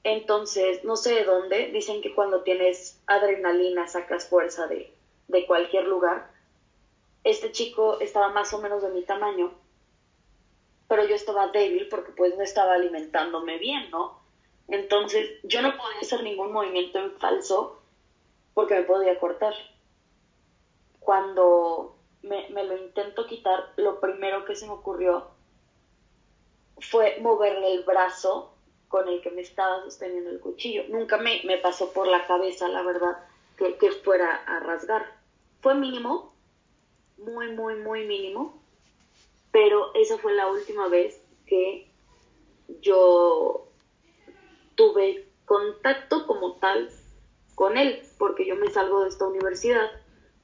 Entonces, 0.04 0.82
no 0.84 0.96
sé 0.96 1.16
de 1.16 1.24
dónde, 1.24 1.70
dicen 1.70 2.00
que 2.00 2.14
cuando 2.14 2.42
tienes 2.42 2.98
adrenalina 3.06 3.88
sacas 3.88 4.26
fuerza 4.26 4.68
de, 4.68 4.90
de 5.26 5.44
cualquier 5.44 5.84
lugar. 5.86 6.30
Este 7.24 7.52
chico 7.52 8.00
estaba 8.00 8.30
más 8.30 8.54
o 8.54 8.62
menos 8.62 8.82
de 8.82 8.88
mi 8.88 9.02
tamaño, 9.02 9.52
pero 10.88 11.06
yo 11.06 11.14
estaba 11.14 11.48
débil 11.48 11.88
porque 11.90 12.12
pues 12.12 12.34
no 12.38 12.42
estaba 12.42 12.72
alimentándome 12.72 13.58
bien, 13.58 13.90
¿no? 13.90 14.17
Entonces 14.68 15.30
yo 15.44 15.62
no 15.62 15.76
podía 15.76 16.00
hacer 16.00 16.22
ningún 16.22 16.52
movimiento 16.52 16.98
en 16.98 17.12
falso 17.18 17.80
porque 18.54 18.74
me 18.74 18.82
podía 18.82 19.18
cortar. 19.18 19.54
Cuando 21.00 21.96
me, 22.22 22.50
lo 22.50 22.76
intento 22.76 23.26
quitar, 23.26 23.72
lo 23.76 23.98
primero 23.98 24.44
que 24.44 24.54
se 24.54 24.66
me 24.66 24.72
ocurrió 24.72 25.28
fue 26.78 27.18
moverle 27.20 27.74
el 27.74 27.84
brazo 27.84 28.54
con 28.88 29.08
el 29.08 29.22
que 29.22 29.30
me 29.30 29.40
estaba 29.40 29.82
sosteniendo 29.84 30.30
el 30.30 30.40
cuchillo. 30.40 30.84
Nunca 30.88 31.16
me, 31.16 31.40
me 31.44 31.56
pasó 31.58 31.92
por 31.92 32.06
la 32.06 32.26
cabeza, 32.26 32.68
la 32.68 32.82
verdad, 32.82 33.18
que, 33.56 33.76
que 33.76 33.90
fuera 33.92 34.34
a 34.34 34.60
rasgar. 34.60 35.18
Fue 35.60 35.74
mínimo, 35.74 36.34
muy, 37.16 37.52
muy, 37.52 37.76
muy 37.76 38.06
mínimo, 38.06 38.60
pero 39.50 39.94
esa 39.94 40.18
fue 40.18 40.34
la 40.34 40.46
última 40.48 40.88
vez 40.88 41.20
que 41.46 41.88
yo 42.80 43.67
tuve 44.78 45.28
contacto 45.44 46.26
como 46.26 46.54
tal 46.54 46.88
con 47.54 47.76
él, 47.76 48.02
porque 48.16 48.46
yo 48.46 48.56
me 48.56 48.70
salgo 48.70 49.02
de 49.02 49.10
esta 49.10 49.26
universidad 49.26 49.90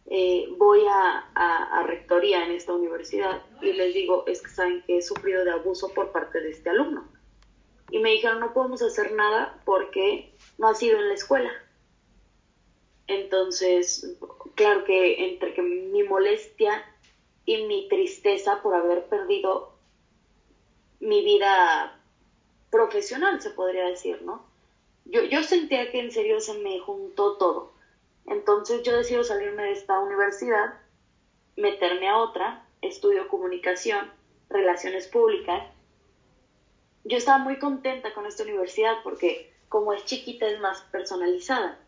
eh, 0.06 0.48
voy 0.58 0.84
a, 0.86 1.30
a, 1.34 1.82
rectoría 1.84 2.44
en 2.44 2.52
esta 2.52 2.74
universidad 2.74 3.42
y 3.62 3.72
les 3.72 3.94
digo, 3.94 4.24
es 4.26 4.42
que 4.42 4.50
saben 4.50 4.82
que 4.82 4.98
he 4.98 5.02
sufrido 5.02 5.44
de 5.44 5.52
abuso 5.52 5.88
por 5.94 6.12
parte 6.12 6.40
de 6.40 6.50
este 6.50 6.68
alumno. 6.68 7.08
Y 7.90 8.00
me 8.00 8.10
dijeron, 8.10 8.40
no 8.40 8.52
podemos 8.52 8.82
hacer 8.82 9.12
nada 9.12 9.62
porque 9.64 10.34
no 10.58 10.68
ha 10.68 10.74
sido 10.74 10.98
en 10.98 11.08
la 11.08 11.14
escuela. 11.14 11.50
Entonces, 13.06 14.18
claro 14.54 14.84
que 14.84 15.26
entre 15.26 15.54
que 15.54 15.62
mi 15.62 16.02
molestia 16.02 16.84
y 17.46 17.66
mi 17.66 17.88
tristeza 17.88 18.62
por 18.62 18.74
haber 18.74 19.06
perdido 19.06 19.72
mi 21.00 21.24
vida 21.24 21.98
profesional, 22.74 23.40
se 23.40 23.50
podría 23.50 23.86
decir, 23.86 24.22
¿no? 24.22 24.44
Yo, 25.04 25.22
yo 25.22 25.42
sentía 25.42 25.90
que 25.90 26.00
en 26.00 26.10
serio 26.10 26.40
se 26.40 26.54
me 26.54 26.80
juntó 26.80 27.36
todo 27.36 27.74
entonces 28.26 28.82
yo 28.82 28.96
decido 28.96 29.22
salirme 29.22 29.64
de 29.64 29.72
esta 29.72 29.98
universidad, 29.98 30.74
meterme 31.56 32.08
a 32.08 32.18
otra, 32.18 32.64
estudio 32.80 33.28
comunicación, 33.28 34.10
relaciones 34.48 35.08
públicas. 35.08 35.62
Yo 37.04 37.18
estaba 37.18 37.38
muy 37.38 37.58
contenta 37.58 38.14
con 38.14 38.26
esta 38.26 38.44
universidad 38.44 38.94
porque 39.02 39.52
como 39.68 39.92
es 39.92 40.04
chiquita 40.04 40.46
es 40.46 40.58
más 40.60 40.80
personalizada. 40.92 41.78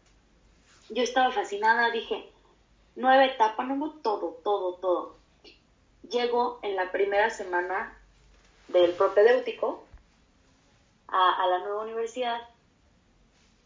Yo 0.90 1.03
estaba 1.03 1.33
fascinada, 1.33 1.90
dije, 1.90 2.29
nueva 2.96 3.25
etapa, 3.25 3.64
nuevo 3.64 3.92
todo, 4.03 4.38
todo, 4.44 4.75
todo. 4.75 5.16
Llego 6.11 6.61
en 6.62 6.77
la 6.77 6.92
primera 6.92 7.31
semana 7.31 7.99
del 8.68 8.92
propedéutico 8.92 9.85
a, 11.09 11.42
a 11.42 11.47
la 11.47 11.59
nueva 11.61 11.85
universidad 11.85 12.40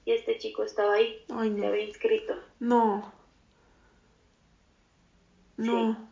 y 0.04 0.12
este 0.12 0.38
chico 0.38 0.62
estaba 0.62 0.94
ahí, 0.94 1.24
Ay, 1.30 1.54
se 1.54 1.66
había 1.66 1.84
inscrito. 1.84 2.34
No. 2.58 3.12
No. 5.56 6.08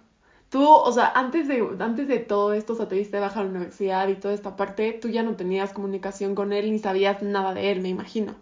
Tú, 0.50 0.66
o 0.66 0.92
sea, 0.92 1.12
antes 1.14 1.48
de, 1.48 1.76
antes 1.78 2.08
de 2.08 2.18
todo 2.18 2.52
esto, 2.52 2.72
o 2.72 2.76
sea, 2.76 2.88
te 2.88 2.94
diste 2.94 3.18
baja 3.18 3.40
a 3.40 3.44
la 3.44 3.50
universidad 3.50 4.08
y 4.08 4.14
toda 4.14 4.34
esta 4.34 4.56
parte, 4.56 4.92
tú 4.94 5.08
ya 5.08 5.22
no 5.22 5.36
tenías 5.36 5.72
comunicación 5.72 6.34
con 6.34 6.52
él 6.52 6.70
ni 6.70 6.78
sabías 6.78 7.22
nada 7.22 7.54
de 7.54 7.70
él, 7.70 7.80
me 7.80 7.88
imagino. 7.88 8.34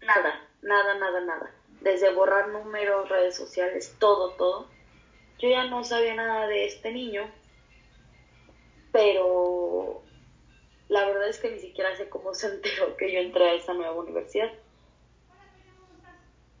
Nada, 0.00 0.40
nada, 0.62 0.98
nada, 0.98 1.20
nada. 1.20 1.50
Desde 1.80 2.12
borrar 2.12 2.48
números, 2.48 3.08
redes 3.08 3.36
sociales, 3.36 3.94
todo, 3.98 4.30
todo. 4.32 4.66
Yo 5.38 5.48
ya 5.48 5.64
no 5.66 5.84
sabía 5.84 6.14
nada 6.14 6.46
de 6.46 6.66
este 6.66 6.92
niño, 6.92 7.22
pero 8.92 10.02
la 10.90 11.06
verdad 11.06 11.28
es 11.28 11.38
que 11.38 11.50
ni 11.50 11.60
siquiera 11.60 11.96
sé 11.96 12.08
cómo 12.08 12.34
se 12.34 12.48
enteró 12.48 12.96
que 12.96 13.12
yo 13.12 13.20
entré 13.20 13.48
a 13.48 13.54
esa 13.54 13.72
nueva 13.74 13.94
universidad. 13.94 14.50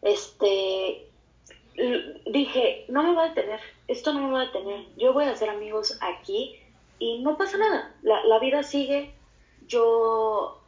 Este, 0.02 1.08
dije, 2.26 2.86
no 2.88 3.02
me 3.02 3.14
va 3.14 3.24
a 3.24 3.28
detener, 3.30 3.60
esto 3.88 4.14
no 4.14 4.26
me 4.26 4.32
va 4.32 4.42
a 4.42 4.46
detener, 4.46 4.86
yo 4.96 5.12
voy 5.12 5.24
a 5.24 5.32
hacer 5.32 5.50
amigos 5.50 5.98
aquí 6.00 6.58
y 6.98 7.22
no 7.22 7.36
pasa 7.36 7.58
nada, 7.58 7.94
la, 8.02 8.24
la 8.24 8.38
vida 8.38 8.62
sigue, 8.62 9.12
yo, 9.66 10.62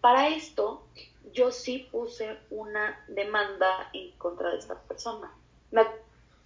para 0.00 0.28
esto, 0.28 0.86
yo 1.32 1.50
sí 1.50 1.88
puse 1.90 2.38
una 2.50 3.04
demanda 3.08 3.90
en 3.92 4.12
contra 4.12 4.50
de 4.50 4.58
esta 4.58 4.80
persona. 4.82 5.32
Me 5.70 5.82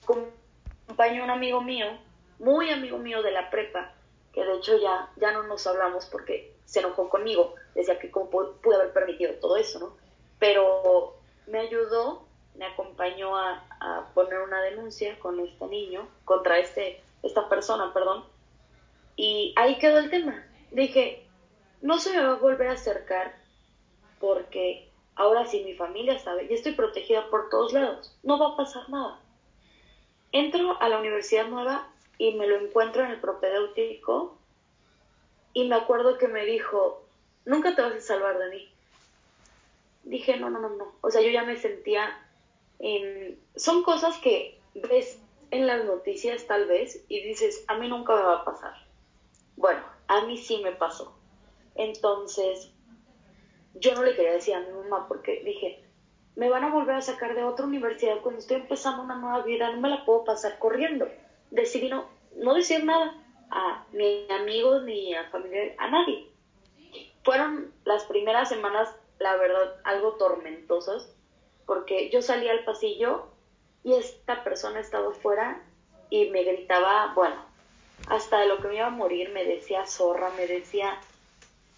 acompañó 0.03 1.25
un 1.25 1.31
amigo 1.31 1.61
mío, 1.61 1.87
muy 2.39 2.71
amigo 2.71 2.99
mío 2.99 3.23
de 3.23 3.33
la 3.33 3.51
prepa, 3.51 3.93
que 4.37 4.45
de 4.45 4.53
hecho 4.53 4.77
ya, 4.77 5.11
ya 5.17 5.33
no 5.33 5.45
nos 5.45 5.67
hablamos 5.67 6.05
porque 6.05 6.55
se 6.67 6.81
enojó 6.81 7.09
conmigo, 7.09 7.55
decía 7.75 7.99
que 7.99 8.11
cómo 8.11 8.29
pude 8.29 8.75
haber 8.75 8.93
permitido 8.93 9.33
todo 9.37 9.57
eso, 9.57 9.79
¿no? 9.79 9.97
Pero 10.39 11.15
me 11.47 11.61
ayudó, 11.61 12.27
me 12.55 12.67
acompañó 12.67 13.35
a, 13.35 13.65
a, 13.81 14.11
poner 14.13 14.41
una 14.41 14.61
denuncia 14.61 15.19
con 15.21 15.41
este 15.41 15.67
niño, 15.69 16.07
contra 16.27 16.59
este, 16.59 17.03
esta 17.23 17.49
persona, 17.49 17.95
perdón, 17.95 18.27
y 19.17 19.55
ahí 19.57 19.79
quedó 19.79 20.01
el 20.01 20.11
tema. 20.11 20.45
Dije, 20.71 21.27
no 21.81 21.99
se 21.99 22.13
me 22.13 22.23
va 22.23 22.33
a 22.33 22.39
volver 22.39 22.69
a 22.69 22.73
acercar 22.73 23.35
porque 24.21 24.93
ahora 25.15 25.47
sí 25.47 25.65
mi 25.65 25.73
familia 25.73 26.19
sabe 26.19 26.47
y 26.51 26.53
estoy 26.53 26.73
protegida 26.73 27.31
por 27.31 27.49
todos 27.49 27.73
lados, 27.73 28.15
no 28.23 28.39
va 28.39 28.49
a 28.49 28.57
pasar 28.57 28.87
nada. 28.91 29.19
entro 30.31 30.77
a 30.79 30.91
la 30.91 30.99
universidad 30.99 31.49
nueva 31.49 31.91
y 32.19 32.35
me 32.35 32.47
lo 32.47 32.57
encuentro 32.57 33.05
en 33.05 33.11
el 33.11 33.21
propedéutico 33.21 34.39
y 35.53 35.69
me 35.69 35.77
acuerdo 35.77 36.19
que 36.19 36.29
me 36.29 36.45
dijo, 36.45 37.05
nunca 37.45 37.75
te 37.75 37.83
vas 37.83 37.95
a 37.95 38.01
salvar 38.01 38.39
de 38.39 38.51
mí. 38.51 38.69
Dije, 40.05 40.37
no, 40.37 40.51
no, 40.51 40.59
no, 40.59 40.69
no. 40.69 40.93
O 41.01 41.11
sea, 41.11 41.23
yo 41.23 41.31
ya 41.31 41.45
me 41.45 41.57
sentía 41.57 42.23
en... 42.79 43.39
Son 43.57 43.83
cosas 43.83 44.19
que 44.19 44.61
ves 44.75 45.19
en 45.51 45.67
las 45.67 45.85
noticias 45.85 46.47
tal 46.47 46.67
vez 46.67 47.05
y 47.09 47.23
dices, 47.23 47.65
a 47.69 47.79
mí 47.79 47.89
nunca 47.89 48.15
me 48.15 48.23
va 48.23 48.37
a 48.41 48.45
pasar. 48.45 48.75
Bueno, 49.57 49.83
a 50.09 50.27
mí 50.27 50.37
sí 50.37 50.61
me 50.63 50.73
pasó. 50.73 51.17
Entonces, 51.75 52.71
yo 53.75 53.95
no 53.95 54.03
le 54.03 54.15
quería 54.15 54.33
decir 54.33 54.55
a 54.55 54.61
mi 54.61 54.73
mamá 54.73 55.09
porque 55.09 55.43
dije, 55.45 55.83
me 56.35 56.51
van 56.51 56.65
a 56.65 56.71
volver 56.71 56.97
a 56.97 57.03
sacar 57.03 57.35
de 57.35 57.45
otra 57.45 57.67
universidad 57.67 58.21
cuando 58.23 58.41
estoy 58.41 58.59
empezando 58.59 59.03
una 59.03 59.17
nueva 59.17 59.43
vida, 59.43 59.73
no 59.73 59.81
me 59.81 59.89
la 59.89 60.05
puedo 60.05 60.25
pasar 60.25 60.59
corriendo. 60.59 61.09
Decidí 61.57 61.89
no, 61.89 62.07
no 62.37 62.53
decir 62.53 62.85
nada 62.85 63.15
a 63.51 63.87
ni 63.93 64.27
amigos 64.31 64.83
ni 64.83 65.15
a 65.15 65.25
familiares, 65.31 65.75
a 65.79 65.89
nadie. 65.89 66.29
Fueron 67.25 67.73
las 67.85 68.05
primeras 68.05 68.51
semanas, 68.51 68.95
la 69.19 69.37
verdad, 69.37 69.81
algo 69.85 70.13
tormentosas, 70.13 71.11
porque 71.65 72.11
yo 72.11 72.21
salí 72.21 72.47
al 72.47 72.65
pasillo 72.65 73.29
y 73.85 73.95
esta 73.95 74.45
persona 74.45 74.81
estaba 74.81 75.13
fuera 75.13 75.63
y 76.11 76.29
me 76.29 76.45
gritaba, 76.45 77.15
bueno, 77.15 77.37
hasta 78.09 78.41
de 78.41 78.49
lo 78.49 78.59
que 78.59 78.69
me 78.69 78.77
iba 78.77 78.89
a 78.89 78.91
morir, 78.91 79.31
me 79.31 79.45
decía 79.45 79.87
zorra, 79.87 80.31
me 80.37 80.47
decía 80.47 81.01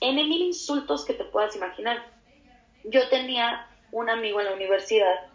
en 0.01 0.17
mil 0.17 0.43
insultos 0.43 1.05
que 1.05 1.15
te 1.15 1.25
puedas 1.25 1.55
imaginar. 1.55 2.05
Yo 2.83 3.09
tenía 3.11 3.69
un 3.93 4.11
amigo 4.11 4.41
en 4.41 4.47
la 4.47 4.55
universidad, 4.55 5.29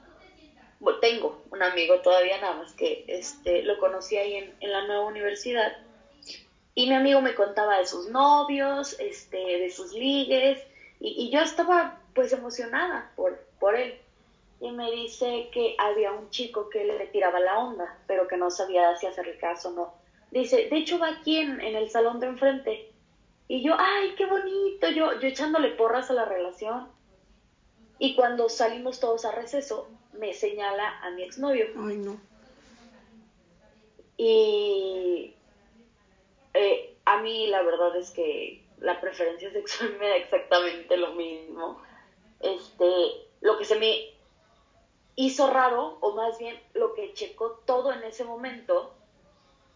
tengo 0.99 1.41
un 1.51 1.63
amigo 1.63 1.99
todavía 2.01 2.39
nada 2.41 2.55
más 2.55 2.73
que 2.73 3.05
este, 3.07 3.63
lo 3.63 3.77
conocí 3.79 4.17
ahí 4.17 4.35
en, 4.35 4.53
en, 4.59 4.71
la 4.71 4.85
nueva 4.85 5.05
universidad 5.05 5.77
y 6.75 6.87
mi 6.87 6.95
amigo 6.95 7.21
me 7.21 7.35
contaba 7.35 7.77
de 7.79 7.85
sus 7.85 8.09
novios, 8.09 8.99
este, 8.99 9.37
de 9.37 9.69
sus 9.69 9.93
ligues 9.93 10.61
y, 10.99 11.25
y 11.25 11.29
yo 11.31 11.41
estaba 11.41 11.99
pues 12.13 12.33
emocionada 12.33 13.11
por, 13.15 13.39
por 13.59 13.75
él 13.75 13.99
y 14.63 14.71
me 14.71 14.89
dice 14.91 15.49
que 15.51 15.75
había 15.77 16.13
un 16.13 16.29
chico 16.29 16.69
que 16.69 16.85
le 16.85 17.07
tiraba 17.07 17.41
la 17.41 17.59
onda, 17.59 17.97
pero 18.07 18.29
que 18.29 18.37
no 18.37 18.49
sabía 18.49 18.95
si 18.95 19.05
hacerle 19.05 19.37
caso 19.37 19.69
o 19.69 19.73
no. 19.73 19.93
Dice, 20.31 20.69
de 20.69 20.77
hecho 20.77 20.99
va 20.99 21.09
aquí 21.09 21.37
en, 21.37 21.59
en, 21.59 21.75
el 21.75 21.89
salón 21.89 22.21
de 22.21 22.27
enfrente. 22.27 22.89
Y 23.49 23.61
yo, 23.61 23.75
ay, 23.77 24.15
qué 24.15 24.25
bonito, 24.25 24.89
yo, 24.89 25.19
yo 25.19 25.27
echándole 25.27 25.71
porras 25.71 26.09
a 26.09 26.13
la 26.13 26.23
relación. 26.23 26.87
Y 27.99 28.15
cuando 28.15 28.47
salimos 28.47 29.01
todos 29.01 29.25
a 29.25 29.31
receso, 29.31 29.89
me 30.13 30.33
señala 30.33 30.99
a 30.99 31.11
mi 31.11 31.23
exnovio. 31.23 31.67
Ay, 31.77 31.97
no. 31.97 32.19
Y 34.17 35.33
eh, 36.53 36.95
a 37.05 37.21
mí 37.21 37.47
la 37.47 37.61
verdad 37.63 37.95
es 37.95 38.11
que 38.11 38.63
la 38.79 38.99
preferencia 39.01 39.51
sexual 39.51 39.95
me 39.99 40.09
da 40.09 40.15
exactamente 40.17 40.97
lo 40.97 41.13
mismo. 41.13 41.81
Este, 42.39 43.27
lo 43.41 43.57
que 43.57 43.65
se 43.65 43.79
me 43.79 44.13
hizo 45.15 45.49
raro, 45.49 45.97
o 46.01 46.13
más 46.13 46.37
bien 46.37 46.59
lo 46.73 46.93
que 46.93 47.13
checó 47.13 47.61
todo 47.65 47.93
en 47.93 48.03
ese 48.03 48.23
momento, 48.23 48.93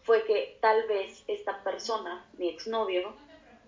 fue 0.02 0.24
que 0.24 0.58
tal 0.60 0.86
vez 0.86 1.24
esta 1.26 1.62
persona, 1.62 2.26
mi 2.38 2.48
exnovio, 2.48 3.14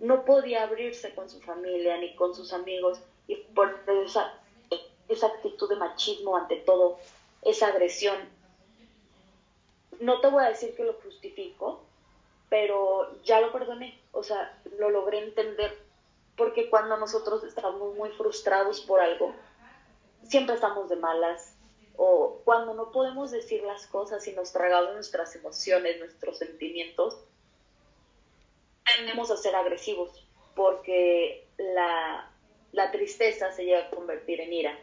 no 0.01 0.25
podía 0.25 0.63
abrirse 0.63 1.15
con 1.15 1.29
su 1.29 1.41
familia 1.41 1.99
ni 1.99 2.15
con 2.15 2.35
sus 2.35 2.53
amigos 2.53 3.03
y 3.27 3.37
por 3.37 3.85
esa, 5.11 5.27
actitud 5.27 5.69
de 5.69 5.77
machismo 5.77 6.37
ante 6.37 6.57
todo, 6.57 6.99
esa 7.43 7.69
agresión. 7.69 8.17
No 10.01 10.21
te 10.21 10.29
voy 10.29 10.45
a 10.45 10.49
decir 10.49 10.75
que 10.75 10.85
lo 10.85 10.95
justifico, 10.95 11.83
pero 12.49 13.23
ya 13.23 13.41
lo 13.41 13.53
perdoné, 13.53 13.99
o 14.13 14.23
sea, 14.23 14.59
lo 14.79 14.91
logré 14.91 15.19
entender, 15.19 15.77
porque 16.37 16.71
cuando 16.71 16.97
nosotros 16.97 17.45
estamos 17.45 17.95
muy 17.97 18.11
frustrados 18.11 18.81
por 18.81 19.01
algo, 19.01 19.35
siempre 20.27 20.55
estamos 20.55 20.89
de 20.89 20.97
malas, 20.97 21.55
o 21.97 22.41
cuando 22.45 22.73
no 22.75 22.93
podemos 22.93 23.31
decir 23.31 23.63
las 23.63 23.87
cosas 23.87 24.27
y 24.27 24.33
nos 24.33 24.53
tragamos 24.53 24.95
nuestras 24.95 25.37
emociones, 25.37 25.99
nuestros 25.99 26.39
sentimientos, 26.39 27.19
tendemos 28.97 29.31
a 29.31 29.37
ser 29.37 29.55
agresivos, 29.55 30.27
porque 30.55 31.47
la, 31.59 32.31
la 32.73 32.91
tristeza 32.91 33.53
se 33.53 33.65
llega 33.65 33.87
a 33.87 33.91
convertir 33.91 34.41
en 34.41 34.53
ira. 34.53 34.79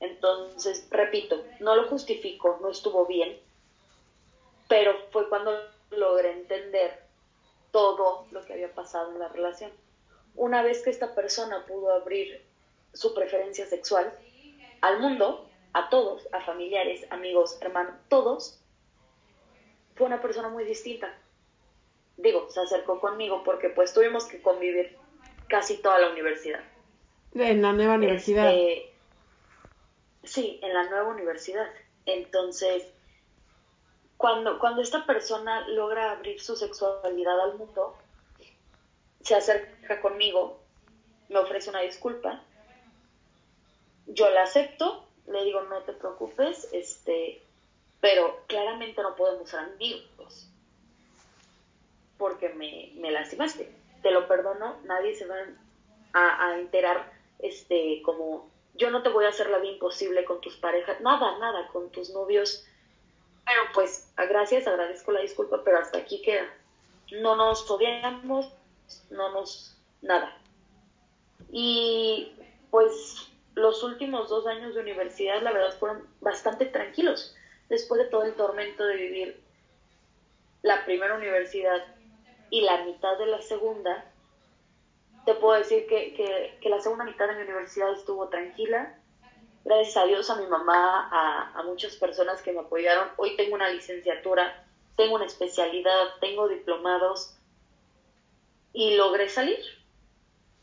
Entonces, 0.00 0.86
repito, 0.90 1.42
no 1.60 1.74
lo 1.74 1.88
justifico, 1.88 2.58
no 2.62 2.70
estuvo 2.70 3.06
bien, 3.06 3.38
pero 4.68 4.94
fue 5.10 5.28
cuando 5.28 5.52
logré 5.90 6.32
entender 6.32 7.02
todo 7.70 8.26
lo 8.30 8.44
que 8.44 8.52
había 8.52 8.72
pasado 8.72 9.12
en 9.12 9.18
la 9.18 9.28
relación. 9.28 9.72
Una 10.34 10.62
vez 10.62 10.82
que 10.82 10.90
esta 10.90 11.14
persona 11.14 11.64
pudo 11.66 11.92
abrir 11.92 12.42
su 12.92 13.14
preferencia 13.14 13.66
sexual 13.66 14.12
al 14.80 15.00
mundo, 15.00 15.48
a 15.72 15.88
todos, 15.88 16.28
a 16.32 16.40
familiares, 16.42 17.04
amigos, 17.10 17.58
hermanos, 17.60 17.94
todos, 18.08 18.60
fue 19.96 20.06
una 20.06 20.22
persona 20.22 20.48
muy 20.48 20.64
distinta. 20.64 21.12
Digo, 22.16 22.48
se 22.50 22.60
acercó 22.60 23.00
conmigo 23.00 23.42
porque 23.44 23.68
pues 23.68 23.92
tuvimos 23.92 24.26
que 24.26 24.40
convivir 24.40 24.96
casi 25.48 25.76
toda 25.78 25.98
la 25.98 26.10
universidad. 26.10 26.60
En 27.34 27.62
la 27.62 27.72
nueva 27.72 27.94
universidad. 27.94 28.52
Este, 28.52 28.87
sí, 30.28 30.58
en 30.62 30.74
la 30.74 30.84
nueva 30.84 31.08
universidad. 31.08 31.66
Entonces, 32.06 32.84
cuando, 34.16 34.58
cuando 34.58 34.82
esta 34.82 35.06
persona 35.06 35.66
logra 35.68 36.12
abrir 36.12 36.40
su 36.40 36.56
sexualidad 36.56 37.40
al 37.40 37.56
mundo, 37.56 37.96
se 39.22 39.34
acerca 39.34 40.00
conmigo, 40.00 40.60
me 41.28 41.38
ofrece 41.38 41.70
una 41.70 41.80
disculpa, 41.80 42.42
yo 44.06 44.30
la 44.30 44.42
acepto, 44.42 45.04
le 45.26 45.44
digo 45.44 45.62
no 45.62 45.78
te 45.82 45.92
preocupes, 45.92 46.68
este, 46.72 47.42
pero 48.00 48.42
claramente 48.46 49.02
no 49.02 49.14
podemos 49.16 49.50
ser 49.50 49.60
amigos, 49.60 50.48
porque 52.16 52.48
me, 52.50 52.92
me 52.96 53.10
lastimaste, 53.10 53.70
te 54.02 54.10
lo 54.10 54.26
perdono, 54.26 54.76
nadie 54.84 55.14
se 55.14 55.26
va 55.26 55.36
a, 56.14 56.48
a 56.48 56.58
enterar, 56.58 57.12
este, 57.38 58.00
como 58.02 58.50
yo 58.78 58.90
no 58.90 59.02
te 59.02 59.08
voy 59.08 59.24
a 59.24 59.28
hacer 59.28 59.50
la 59.50 59.58
vida 59.58 59.72
imposible 59.72 60.24
con 60.24 60.40
tus 60.40 60.56
parejas, 60.56 61.00
nada, 61.00 61.38
nada, 61.38 61.68
con 61.68 61.90
tus 61.90 62.10
novios. 62.10 62.64
Pero 63.44 63.60
pues, 63.74 64.12
gracias, 64.16 64.66
agradezco 64.66 65.12
la 65.12 65.20
disculpa, 65.20 65.62
pero 65.64 65.78
hasta 65.78 65.98
aquí 65.98 66.22
queda. 66.22 66.46
No 67.20 67.36
nos 67.36 67.68
odiamos, 67.70 68.52
no 69.10 69.32
nos, 69.32 69.76
nada. 70.00 70.36
Y 71.50 72.32
pues 72.70 73.30
los 73.54 73.82
últimos 73.82 74.28
dos 74.28 74.46
años 74.46 74.74
de 74.74 74.80
universidad, 74.80 75.42
la 75.42 75.52
verdad, 75.52 75.76
fueron 75.78 76.06
bastante 76.20 76.66
tranquilos. 76.66 77.34
Después 77.68 78.00
de 78.02 78.08
todo 78.08 78.22
el 78.22 78.34
tormento 78.34 78.84
de 78.84 78.96
vivir 78.96 79.40
la 80.62 80.84
primera 80.84 81.16
universidad 81.16 81.84
y 82.50 82.62
la 82.62 82.84
mitad 82.84 83.18
de 83.18 83.26
la 83.26 83.42
segunda, 83.42 84.07
te 85.28 85.34
puedo 85.34 85.58
decir 85.58 85.86
que, 85.86 86.14
que, 86.58 86.70
la 86.70 86.80
segunda 86.80 87.04
mitad 87.04 87.28
de 87.28 87.34
mi 87.34 87.42
universidad 87.42 87.92
estuvo 87.92 88.30
tranquila. 88.30 88.98
Gracias 89.62 89.98
a 89.98 90.06
Dios, 90.06 90.30
a 90.30 90.36
mi 90.36 90.46
mamá, 90.46 91.06
a, 91.12 91.52
a, 91.52 91.62
muchas 91.64 91.96
personas 91.96 92.40
que 92.40 92.50
me 92.54 92.60
apoyaron. 92.60 93.10
Hoy 93.18 93.36
tengo 93.36 93.54
una 93.54 93.68
licenciatura, 93.68 94.66
tengo 94.96 95.16
una 95.16 95.26
especialidad, 95.26 96.14
tengo 96.22 96.48
diplomados 96.48 97.36
y 98.72 98.96
logré 98.96 99.28
salir. 99.28 99.58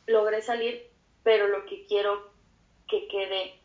Logré 0.07 0.41
salir, 0.41 0.89
pero 1.21 1.47
lo 1.47 1.67
que 1.67 1.85
quiero 1.85 2.31
que 2.87 3.07
quede 3.07 3.59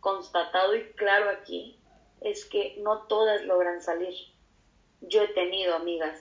constatado 0.00 0.76
y 0.76 0.92
claro 0.92 1.30
aquí 1.30 1.80
es 2.20 2.44
que 2.44 2.76
no 2.80 3.06
todas 3.06 3.46
logran 3.46 3.80
salir. 3.80 4.14
Yo 5.00 5.22
he 5.22 5.28
tenido 5.28 5.74
amigas 5.74 6.20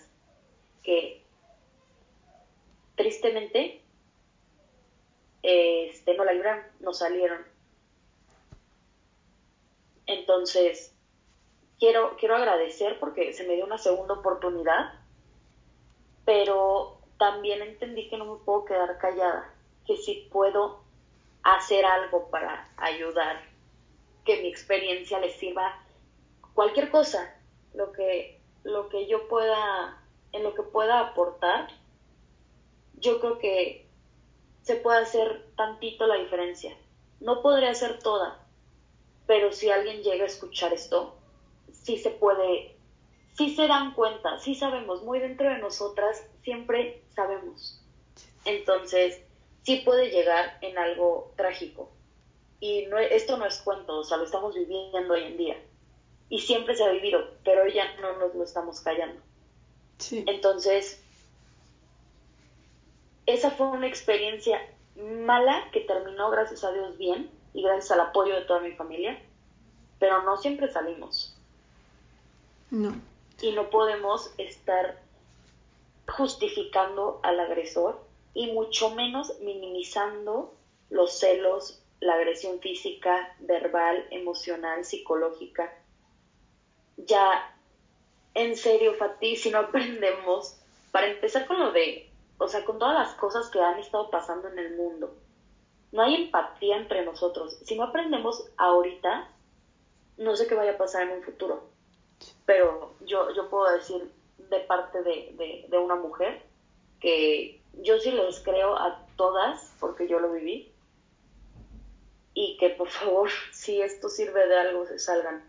que 0.82 1.26
tristemente 2.96 3.83
este, 5.44 6.16
no 6.16 6.24
la 6.24 6.34
libraron, 6.34 6.64
no 6.80 6.94
salieron. 6.94 7.46
Entonces, 10.06 10.96
quiero, 11.80 12.16
quiero 12.18 12.36
agradecer 12.36 12.98
porque 13.00 13.34
se 13.34 13.46
me 13.46 13.56
dio 13.56 13.66
una 13.66 13.78
segunda 13.78 14.16
oportunidad, 14.16 14.94
pero 16.26 16.98
también 17.18 17.62
entendí 17.62 18.10
que 18.10 18.18
no 18.18 18.26
me 18.26 18.44
puedo 18.44 18.66
quedar 18.66 18.98
callada, 18.98 19.54
que 19.86 19.98
si 19.98 20.28
puedo 20.32 20.82
hacer 21.44 21.86
algo 21.86 22.30
para 22.30 22.70
ayudar, 22.78 23.44
que 24.26 24.42
mi 24.42 24.48
experiencia 24.48 25.20
les 25.20 25.36
sirva, 25.36 25.84
cualquier 26.54 26.90
cosa, 26.90 27.36
lo 27.74 27.92
que, 27.92 28.40
lo 28.64 28.88
que 28.90 29.08
yo 29.08 29.28
pueda, 29.28 30.02
en 30.32 30.44
lo 30.44 30.54
que 30.56 30.64
pueda 30.64 31.00
aportar, 31.00 31.68
yo 32.96 33.20
creo 33.20 33.40
que 33.40 33.83
se 34.64 34.78
puede 34.78 35.00
hacer 35.00 35.46
tantito 35.56 36.08
la 36.08 36.16
diferencia. 36.16 36.76
No 37.20 37.42
podría 37.42 37.72
hacer 37.72 38.00
toda, 38.00 38.40
pero 39.28 39.52
si 39.52 39.70
alguien 39.70 40.02
llega 40.02 40.24
a 40.24 40.28
escuchar 40.28 40.74
esto, 40.74 41.16
sí 41.72 41.98
se 41.98 42.10
puede, 42.10 42.76
sí 43.38 43.56
se 43.56 43.68
dan 43.68 43.94
cuenta, 43.94 44.40
sí 44.40 44.56
sabemos, 44.56 45.04
muy 45.04 45.20
dentro 45.20 45.50
de 45.50 45.60
nosotras 45.60 46.26
siempre 46.44 47.04
sabemos. 47.16 47.82
Entonces, 48.46 49.22
sí 49.64 49.82
puede 49.86 50.10
llegar 50.10 50.58
en 50.62 50.78
algo 50.78 51.34
trágico. 51.36 51.92
Y 52.60 52.86
no, 52.86 52.98
esto 52.98 53.38
no 53.38 53.46
es 53.46 53.62
cuento, 53.62 54.00
o 54.00 54.04
sea, 54.04 54.18
lo 54.18 54.24
estamos 54.24 54.56
viviendo 54.56 55.14
hoy 55.14 55.24
en 55.24 55.38
día. 55.38 55.58
Y 56.30 56.40
siempre 56.40 56.76
se 56.76 56.84
ha 56.84 56.92
vivido, 56.92 57.32
pero 57.44 57.68
ya 57.68 57.96
no 57.98 58.18
nos 58.18 58.34
lo 58.34 58.44
estamos 58.44 58.80
callando. 58.82 59.22
Sí. 59.98 60.24
Entonces, 60.28 61.03
esa 63.26 63.52
fue 63.52 63.68
una 63.68 63.88
experiencia 63.88 64.60
mala 64.96 65.70
que 65.72 65.82
terminó, 65.82 66.30
gracias 66.30 66.64
a 66.64 66.72
Dios, 66.72 66.98
bien 66.98 67.30
y 67.54 67.64
gracias 67.64 67.92
al 67.92 68.02
apoyo 68.02 68.36
de 68.36 68.42
toda 68.42 68.60
mi 68.60 68.74
familia, 68.74 69.20
pero 70.00 70.24
no 70.24 70.38
siempre 70.38 70.72
salimos. 70.72 71.36
No. 72.70 72.96
Y 73.42 73.52
no 73.52 73.70
podemos 73.70 74.32
estar 74.38 75.02
justificando 76.08 77.20
al 77.24 77.40
agresor 77.40 78.00
y 78.34 78.52
mucho 78.52 78.90
menos 78.92 79.34
minimizando 79.42 80.54
los 80.90 81.20
celos, 81.20 81.80
la 82.00 82.16
agresión 82.16 82.60
física, 82.60 83.36
verbal, 83.40 84.06
emocional, 84.12 84.84
psicológica. 84.84 85.74
Ya, 86.98 87.56
en 88.34 88.56
serio, 88.56 88.94
Fatih, 88.96 89.36
si 89.36 89.50
no 89.50 89.60
aprendemos, 89.60 90.58
para 90.92 91.08
empezar 91.08 91.48
con 91.48 91.60
lo 91.60 91.72
de, 91.72 92.10
o 92.38 92.48
sea, 92.48 92.66
con 92.66 92.80
todas 92.80 92.96
las 92.96 93.14
cosas 93.16 93.50
que 93.50 93.62
han 93.62 93.80
estado 93.80 94.10
pasando 94.10 94.50
en 94.50 94.60
el 94.60 94.76
mundo, 94.76 95.16
no 95.92 96.02
hay 96.02 96.16
empatía 96.16 96.78
entre 96.78 97.06
nosotros. 97.06 97.58
Si 97.64 97.78
no 97.78 97.84
aprendemos 97.84 98.50
ahorita, 98.58 99.30
no 100.18 100.36
sé 100.36 100.48
qué 100.48 100.56
vaya 100.56 100.74
a 100.74 100.78
pasar 100.78 101.04
en 101.04 101.18
un 101.18 101.24
futuro. 101.24 101.70
Pero 102.46 102.96
yo, 103.06 103.34
yo 103.34 103.50
puedo 103.50 103.72
decir 103.72 104.12
de 104.38 104.60
parte 104.62 105.02
de, 105.04 105.66
de 105.70 105.78
una 105.78 105.96
mujer 105.96 106.44
que 107.00 107.62
yo 107.82 108.00
sí 108.00 108.12
les 108.12 108.40
creo 108.40 108.76
a 108.76 109.06
todas, 109.16 109.74
porque 109.80 110.08
yo 110.08 110.20
lo 110.20 110.32
viví, 110.32 110.74
y 112.34 112.58
que 112.58 112.70
por 112.72 112.90
favor, 112.90 113.30
si 113.52 113.82
esto 113.82 114.10
sirve 114.10 114.48
de 114.48 114.58
algo, 114.58 114.86
se 114.86 115.00
salgan, 115.00 115.44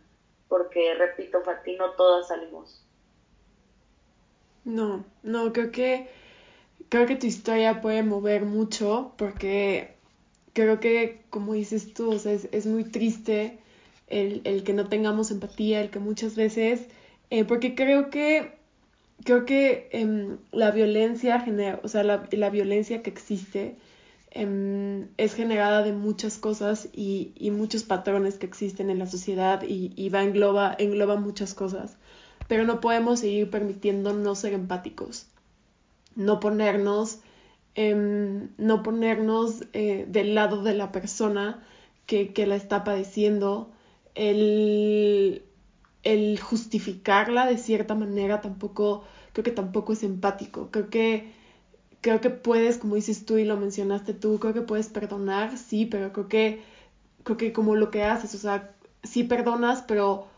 porque 0.48 0.94
repito, 0.94 1.42
Fati, 1.42 1.76
no 1.76 1.92
todas 1.92 2.28
salimos. 2.28 2.84
No, 4.64 5.04
no, 5.22 5.52
creo 5.52 5.70
que 5.70 6.08
creo 6.94 7.08
que 7.08 7.16
tu 7.16 7.26
historia 7.26 7.80
puede 7.80 8.04
mover 8.04 8.44
mucho 8.44 9.14
porque 9.16 9.96
creo 10.52 10.78
que, 10.78 11.24
como 11.28 11.54
dices 11.54 11.92
tú, 11.92 12.12
o 12.12 12.18
sea, 12.20 12.30
es, 12.30 12.66
muy 12.66 12.84
triste 12.84 13.58
el, 14.06 14.42
el, 14.44 14.62
que 14.62 14.74
no 14.74 14.88
tengamos 14.88 15.32
empatía, 15.32 15.80
el 15.80 15.90
que 15.90 15.98
muchas 15.98 16.36
veces, 16.36 16.86
eh, 17.30 17.44
porque 17.44 17.74
creo 17.74 18.10
que 18.10 18.52
creo 19.24 19.44
que 19.44 19.88
em, 19.90 20.38
la 20.52 20.70
violencia 20.70 21.40
genera, 21.40 21.80
o 21.82 21.88
sea, 21.88 22.04
la, 22.04 22.28
la 22.30 22.48
violencia 22.48 23.02
que 23.02 23.10
existe 23.10 23.74
em, 24.30 25.08
es 25.16 25.34
generada 25.34 25.82
de 25.82 25.92
muchas 25.92 26.38
cosas 26.38 26.88
y, 26.92 27.32
y, 27.34 27.50
muchos 27.50 27.82
patrones 27.82 28.38
que 28.38 28.46
existen 28.46 28.88
en 28.88 29.00
la 29.00 29.06
sociedad 29.06 29.64
y, 29.64 29.92
y 29.96 30.10
va 30.10 30.22
engloba, 30.22 30.76
engloba 30.78 31.16
muchas 31.16 31.54
cosas. 31.54 31.96
Pero 32.46 32.62
no 32.64 32.80
podemos 32.80 33.18
seguir 33.18 33.50
permitiendo 33.50 34.12
no 34.12 34.36
ser 34.36 34.52
empáticos, 34.52 35.26
no 36.16 36.40
ponernos, 36.40 37.20
em, 37.74 38.50
no 38.58 38.82
ponernos 38.82 39.64
eh, 39.72 40.06
del 40.08 40.34
lado 40.34 40.62
de 40.62 40.74
la 40.74 40.92
persona 40.92 41.64
que, 42.06 42.32
que 42.32 42.46
la 42.46 42.56
está 42.56 42.84
padeciendo, 42.84 43.72
el 44.14 45.44
el 46.04 46.38
justificarla 46.40 47.46
de 47.46 47.58
cierta 47.58 47.94
manera 47.94 48.40
tampoco, 48.40 49.04
creo 49.32 49.44
que 49.44 49.50
tampoco 49.50 49.92
es 49.94 50.02
empático. 50.02 50.70
Creo 50.70 50.90
que, 50.90 51.32
creo 52.00 52.20
que 52.20 52.30
puedes, 52.30 52.78
como 52.78 52.96
dices 52.96 53.26
tú 53.26 53.38
y 53.38 53.44
lo 53.44 53.56
mencionaste 53.56 54.14
tú, 54.14 54.38
creo 54.40 54.54
que 54.54 54.62
puedes 54.62 54.88
perdonar, 54.88 55.58
sí, 55.58 55.86
pero 55.86 56.12
creo 56.12 56.28
que, 56.28 56.62
creo 57.24 57.36
que 57.38 57.52
como 57.52 57.76
lo 57.76 57.90
que 57.90 58.04
haces, 58.04 58.34
o 58.34 58.38
sea, 58.38 58.74
sí 59.02 59.24
perdonas, 59.24 59.82
pero 59.82 60.28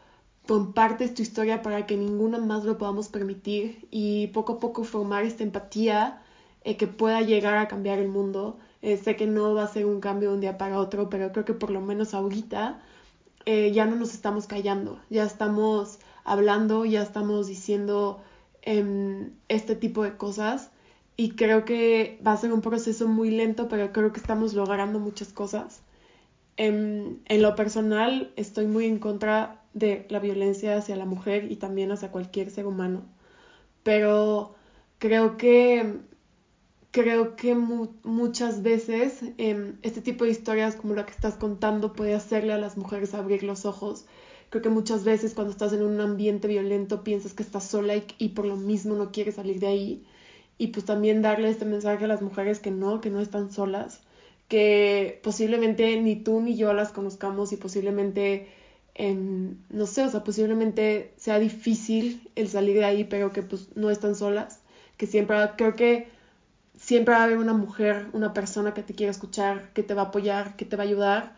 compartes 0.47 1.15
tu 1.15 1.23
historia 1.23 1.63
para 1.63 1.87
que 1.87 1.97
ninguna 1.97 2.39
más 2.39 2.65
lo 2.65 2.79
podamos 2.79 3.09
permitir 3.09 3.89
y 3.91 4.29
poco 4.29 4.55
a 4.55 4.61
poco 4.61 4.85
formar 4.85 5.25
esta 5.25 5.43
empatía 5.43 6.23
eh, 6.65 6.77
que 6.77 6.87
pueda 6.87 7.21
llegar 7.23 7.59
a 7.59 7.69
cambiar 7.69 7.99
el 7.99 8.09
mundo. 8.09 8.59
Eh, 8.83 8.97
sé 8.97 9.17
que 9.17 9.27
no 9.27 9.55
va 9.55 9.65
a 9.65 9.69
ser 9.69 9.87
un 9.87 10.01
cambio 10.01 10.31
de 10.31 10.35
un 10.37 10.41
día 10.41 10.59
para 10.59 10.79
otro, 10.79 11.11
pero 11.11 11.33
creo 11.33 11.45
que 11.45 11.55
por 11.55 11.71
lo 11.71 11.81
menos 11.81 12.15
ahorita 12.15 12.81
eh, 13.47 13.73
ya 13.73 13.87
no 13.87 13.97
nos 13.97 14.13
estamos 14.15 14.47
callando, 14.47 15.01
ya 15.11 15.25
estamos 15.25 15.99
hablando, 16.25 16.85
ya 16.85 17.03
estamos 17.03 17.47
diciendo 17.47 18.21
em, 18.63 19.31
este 19.49 19.77
tipo 19.77 20.03
de 20.03 20.17
cosas 20.17 20.71
y 21.17 21.31
creo 21.31 21.65
que 21.65 22.21
va 22.27 22.33
a 22.33 22.37
ser 22.37 22.53
un 22.53 22.61
proceso 22.61 23.09
muy 23.09 23.31
lento, 23.31 23.69
pero 23.69 23.93
creo 23.93 24.13
que 24.13 24.21
estamos 24.21 24.55
logrando 24.55 24.99
muchas 24.99 25.33
cosas. 25.33 25.83
En, 26.57 27.23
en, 27.27 27.43
lo 27.43 27.55
personal, 27.55 28.33
estoy 28.37 28.67
muy 28.67 28.87
en 28.87 28.99
contra 28.99 29.63
de 29.77 30.07
la 30.11 30.19
violencia 30.19 30.77
hacia 30.77 30.97
la 30.97 31.07
mujer 31.07 31.53
y 31.53 31.57
también 31.57 31.93
hacia 31.93 32.11
cualquier 32.11 32.51
ser 32.51 32.67
humano, 32.67 33.05
pero 33.85 34.55
creo 34.99 35.37
que 35.37 36.01
creo 36.97 37.37
que 37.37 37.55
muchas 37.55 38.63
veces 38.63 39.21
em, 39.37 39.77
este 39.83 40.01
tipo 40.01 40.25
de 40.25 40.31
historias 40.31 40.77
como 40.77 40.95
la 40.95 41.05
que 41.05 41.13
estás 41.13 41.35
contando 41.35 41.93
puede 41.93 42.15
hacerle 42.15 42.55
a 42.55 42.59
las 42.59 42.79
mujeres 42.79 43.13
abrir 43.13 43.43
los 43.43 43.67
ojos. 43.67 44.07
Creo 44.49 44.63
que 44.63 44.71
muchas 44.71 45.05
veces 45.05 45.35
cuando 45.35 45.53
estás 45.53 45.75
en 45.75 45.83
un 45.83 46.01
ambiente 46.01 46.49
violento 46.49 47.05
piensas 47.05 47.35
que 47.35 47.43
estás 47.43 47.65
sola 47.65 47.95
y, 48.19 48.29
por 48.31 48.47
lo 48.47 48.57
mismo 48.57 48.95
no 48.95 49.13
quieres 49.13 49.35
salir 49.35 49.61
de 49.61 49.67
ahí. 49.67 50.07
Y 50.57 50.69
pues 50.69 50.87
también 50.87 51.21
darle 51.21 51.51
este 51.51 51.67
mensaje 51.67 52.07
a 52.07 52.09
las 52.09 52.23
mujeres 52.23 52.61
que 52.61 52.71
no, 52.71 53.03
que 53.03 53.11
no 53.11 53.21
están 53.21 53.53
solas, 53.53 54.01
que 54.49 55.21
posiblemente 55.23 56.01
ni 56.01 56.17
tú 56.17 56.41
ni 56.41 56.57
yo 56.57 56.73
las 56.73 56.93
conozcamos 56.93 57.53
y 57.53 57.59
posiblemente, 57.59 58.49
em, 58.97 59.57
no 59.71 59.87
sé, 59.87 60.03
o 60.05 60.11
sea, 60.11 60.25
posiblemente 60.25 61.13
sea 61.17 61.39
difícil 61.39 62.29
el 62.35 62.49
salir 62.49 62.77
de 62.77 62.85
ahí, 62.85 63.05
pero 63.05 63.33
que 63.33 63.43
pues 63.43 63.69
no 63.77 63.91
están 63.91 64.15
solas, 64.17 64.61
que 64.97 65.07
siempre 65.07 65.37
creo 65.57 65.77
que 65.77 66.09
siempre 66.79 67.15
va 67.15 67.21
a 67.21 67.25
haber 67.25 67.39
una 67.39 67.53
mujer, 67.55 68.09
una 68.13 68.33
persona 68.35 68.75
que 68.75 68.83
te 68.83 68.95
quiere 68.95 69.11
escuchar, 69.11 69.73
que 69.73 69.83
te 69.83 69.95
va 69.95 70.03
a 70.03 70.05
apoyar, 70.07 70.57
que 70.57 70.65
te 70.65 70.77
va 70.77 70.85
a 70.85 70.87
ayudar 70.87 71.37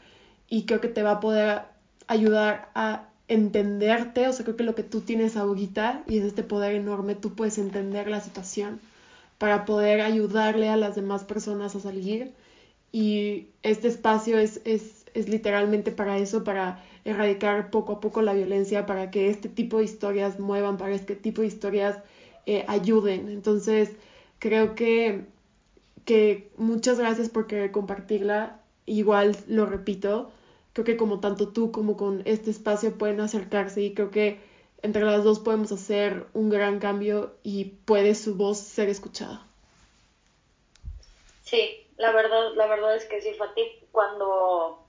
y 0.49 0.67
creo 0.67 0.81
que 0.81 0.89
te 0.89 1.03
va 1.03 1.13
a 1.13 1.21
poder 1.21 1.63
ayudar 2.09 2.71
a 2.75 3.09
entenderte, 3.29 4.27
o 4.29 4.33
sea, 4.33 4.45
creo 4.45 4.57
que 4.57 4.65
lo 4.65 4.75
que 4.75 4.83
tú 4.83 5.03
tienes 5.03 5.37
ahorita 5.37 6.03
y 6.09 6.19
es 6.19 6.25
este 6.25 6.43
poder 6.43 6.75
enorme, 6.75 7.15
tú 7.15 7.35
puedes 7.35 7.59
entender 7.59 8.09
la 8.09 8.21
situación 8.21 8.81
para 9.39 9.65
poder 9.65 10.01
ayudarle 10.01 10.69
a 10.69 10.77
las 10.77 10.97
demás 10.97 11.25
personas 11.25 11.75
a 11.77 11.81
salir 11.81 12.33
y 12.91 13.49
este 13.63 13.89
espacio 13.89 14.39
es, 14.39 14.61
es, 14.65 14.98
es 15.21 15.29
literalmente 15.29 15.93
para 15.93 16.19
eso, 16.19 16.45
para 16.45 16.85
erradicar 17.05 17.71
poco 17.71 17.95
a 17.95 18.01
poco 18.01 18.23
la 18.23 18.33
violencia, 18.33 18.87
para 18.87 19.11
que 19.11 19.31
este 19.31 19.49
tipo 19.49 19.79
de 19.79 19.85
historias 19.85 20.39
muevan, 20.39 20.77
para 20.77 20.91
que 20.91 20.97
este 20.97 21.17
tipo 21.17 21.43
de 21.43 21.49
historias 21.49 21.99
eh, 22.47 22.65
ayuden. 22.69 23.29
Entonces, 23.29 23.91
creo 24.39 24.75
que 24.75 25.27
que 26.09 26.51
muchas 26.57 26.99
gracias 26.99 27.29
por 27.29 27.47
querer 27.47 27.71
compartirla. 27.71 28.61
Igual 28.87 29.37
lo 29.47 29.67
repito, 29.67 30.31
creo 30.73 30.87
que 30.87 30.97
como 30.97 31.21
tanto 31.21 31.49
tú 31.49 31.71
como 31.71 31.99
con 31.99 32.23
este 32.25 32.51
espacio 32.51 32.97
pueden 32.97 33.21
acercarse 33.21 33.83
y 33.83 33.93
creo 33.93 34.11
que 34.11 34.41
entre 34.81 35.05
las 35.05 35.23
dos 35.23 35.39
podemos 35.39 35.71
hacer 35.71 36.25
un 36.33 36.49
gran 36.49 36.79
cambio 36.79 37.35
y 37.43 37.67
puede 37.85 38.15
su 38.15 38.37
voz 38.37 38.57
ser 38.57 38.89
escuchada. 38.89 39.47
Sí, 41.43 41.87
la 41.99 42.11
verdad, 42.13 42.55
la 42.55 42.67
verdad 42.69 42.97
es 42.97 43.05
que 43.05 43.21
sí, 43.21 43.35
Fatih, 43.35 43.67
cuando, 43.93 44.83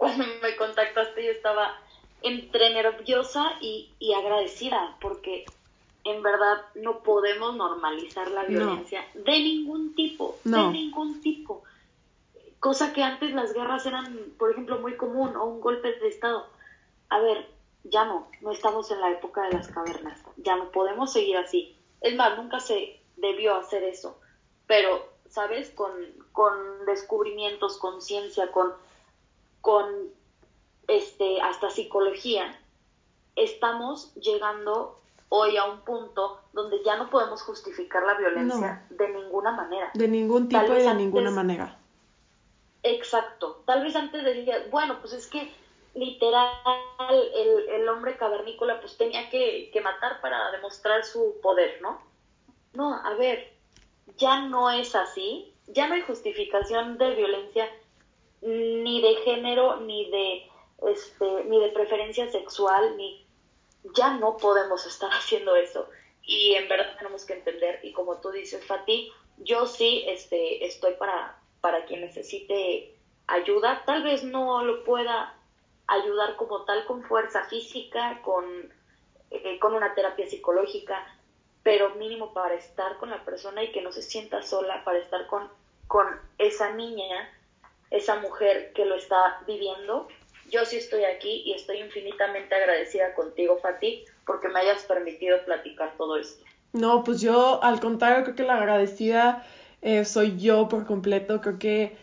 cuando 0.00 0.24
me 0.40 0.56
contactaste 0.56 1.22
yo 1.22 1.30
estaba 1.30 1.78
entre 2.22 2.72
nerviosa 2.72 3.52
y, 3.60 3.90
y 3.98 4.14
agradecida 4.14 4.96
porque 4.98 5.44
en 6.04 6.22
verdad 6.22 6.56
no 6.74 7.00
podemos 7.00 7.54
normalizar 7.54 8.30
la 8.30 8.44
violencia 8.44 9.04
de 9.12 9.32
ningún 9.32 9.94
tipo, 9.94 10.38
de 10.42 10.56
ningún 10.68 11.20
tipo. 11.20 11.62
Cosa 12.60 12.94
que 12.94 13.02
antes 13.02 13.34
las 13.34 13.52
guerras 13.52 13.84
eran, 13.84 14.18
por 14.38 14.50
ejemplo, 14.50 14.78
muy 14.78 14.96
común 14.96 15.36
o 15.36 15.44
un 15.44 15.60
golpe 15.60 15.92
de 15.92 16.08
Estado. 16.08 16.46
A 17.10 17.20
ver, 17.20 17.46
ya 17.84 18.06
no, 18.06 18.26
no 18.40 18.52
estamos 18.52 18.90
en 18.90 19.02
la 19.02 19.10
época 19.10 19.42
de 19.42 19.52
las 19.52 19.68
cavernas, 19.68 20.18
ya 20.38 20.56
no 20.56 20.70
podemos 20.70 21.12
seguir 21.12 21.36
así. 21.36 21.76
Es 22.00 22.16
más, 22.16 22.38
nunca 22.38 22.58
se 22.58 22.98
debió 23.16 23.54
hacer 23.56 23.82
eso, 23.82 24.18
pero, 24.66 25.06
¿sabes? 25.28 25.68
Con, 25.70 25.92
con 26.32 26.86
descubrimientos, 26.86 27.76
con 27.76 28.00
ciencia, 28.00 28.50
con, 28.50 28.72
con 29.60 29.86
este, 30.88 31.40
hasta 31.40 31.70
psicología, 31.70 32.58
estamos 33.36 34.14
llegando 34.14 35.00
hoy 35.28 35.56
a 35.56 35.64
un 35.64 35.80
punto 35.80 36.40
donde 36.52 36.82
ya 36.84 36.96
no 36.96 37.08
podemos 37.08 37.42
justificar 37.42 38.02
la 38.02 38.14
violencia 38.14 38.84
de 38.90 39.08
ninguna 39.08 39.52
manera. 39.52 39.90
De 39.94 40.08
ningún 40.08 40.48
tipo 40.48 40.74
y 40.74 40.82
de 40.82 40.94
ninguna 40.94 41.30
manera. 41.30 41.78
Exacto. 42.82 43.62
Tal 43.66 43.82
vez 43.82 43.94
antes 43.94 44.24
decía, 44.24 44.66
bueno, 44.70 44.98
pues 45.00 45.12
es 45.12 45.26
que 45.26 45.52
literal 45.94 46.50
el, 47.34 47.68
el 47.68 47.88
hombre 47.88 48.16
cavernícola 48.16 48.80
pues 48.80 48.96
tenía 48.96 49.28
que, 49.30 49.70
que 49.72 49.80
matar 49.80 50.20
para 50.20 50.50
demostrar 50.52 51.04
su 51.04 51.36
poder, 51.42 51.80
¿no? 51.82 52.00
No, 52.72 52.94
a 52.94 53.14
ver, 53.14 53.52
ya 54.16 54.42
no 54.42 54.70
es 54.70 54.94
así, 54.94 55.52
ya 55.66 55.88
no 55.88 55.94
hay 55.94 56.02
justificación 56.02 56.98
de 56.98 57.14
violencia 57.14 57.68
ni 58.42 59.02
de 59.02 59.16
género, 59.16 59.80
ni 59.80 60.10
de 60.10 60.50
este, 60.88 61.44
ni 61.44 61.60
de 61.60 61.68
preferencia 61.70 62.30
sexual, 62.30 62.96
ni 62.96 63.26
ya 63.94 64.14
no 64.14 64.36
podemos 64.36 64.86
estar 64.86 65.10
haciendo 65.12 65.56
eso. 65.56 65.88
Y 66.22 66.54
en 66.54 66.68
verdad 66.68 66.96
tenemos 66.96 67.24
que 67.24 67.34
entender, 67.34 67.80
y 67.82 67.92
como 67.92 68.18
tú 68.18 68.30
dices, 68.30 68.64
Fati, 68.64 69.12
yo 69.38 69.66
sí 69.66 70.04
este, 70.06 70.64
estoy 70.66 70.94
para, 70.94 71.38
para 71.60 71.84
quien 71.86 72.02
necesite 72.02 72.94
ayuda, 73.26 73.82
tal 73.86 74.02
vez 74.02 74.22
no 74.22 74.62
lo 74.64 74.84
pueda 74.84 75.34
ayudar 75.86 76.36
como 76.36 76.64
tal 76.64 76.84
con 76.84 77.02
fuerza 77.02 77.44
física, 77.44 78.20
con, 78.22 78.44
eh, 79.30 79.58
con 79.58 79.74
una 79.74 79.94
terapia 79.94 80.28
psicológica, 80.28 81.04
pero 81.62 81.94
mínimo 81.96 82.32
para 82.32 82.54
estar 82.54 82.96
con 82.98 83.10
la 83.10 83.24
persona 83.24 83.62
y 83.62 83.72
que 83.72 83.82
no 83.82 83.92
se 83.92 84.02
sienta 84.02 84.42
sola, 84.42 84.84
para 84.84 84.98
estar 84.98 85.26
con, 85.26 85.48
con 85.88 86.06
esa 86.38 86.70
niña, 86.72 87.28
esa 87.90 88.16
mujer 88.20 88.72
que 88.74 88.84
lo 88.84 88.94
está 88.94 89.42
viviendo. 89.46 90.08
Yo 90.50 90.64
sí 90.64 90.76
estoy 90.76 91.04
aquí 91.04 91.42
y 91.44 91.52
estoy 91.52 91.78
infinitamente 91.78 92.54
agradecida 92.54 93.14
contigo, 93.14 93.58
Fati, 93.58 94.04
porque 94.26 94.48
me 94.48 94.60
hayas 94.60 94.82
permitido 94.84 95.44
platicar 95.44 95.94
todo 95.96 96.16
esto. 96.16 96.44
No, 96.72 97.02
pues 97.04 97.20
yo 97.20 97.62
al 97.62 97.80
contrario 97.80 98.24
creo 98.24 98.36
que 98.36 98.42
la 98.44 98.56
agradecida 98.56 99.44
eh, 99.82 100.04
soy 100.04 100.38
yo 100.38 100.68
por 100.68 100.86
completo. 100.86 101.40
Creo 101.40 101.58
que 101.58 101.96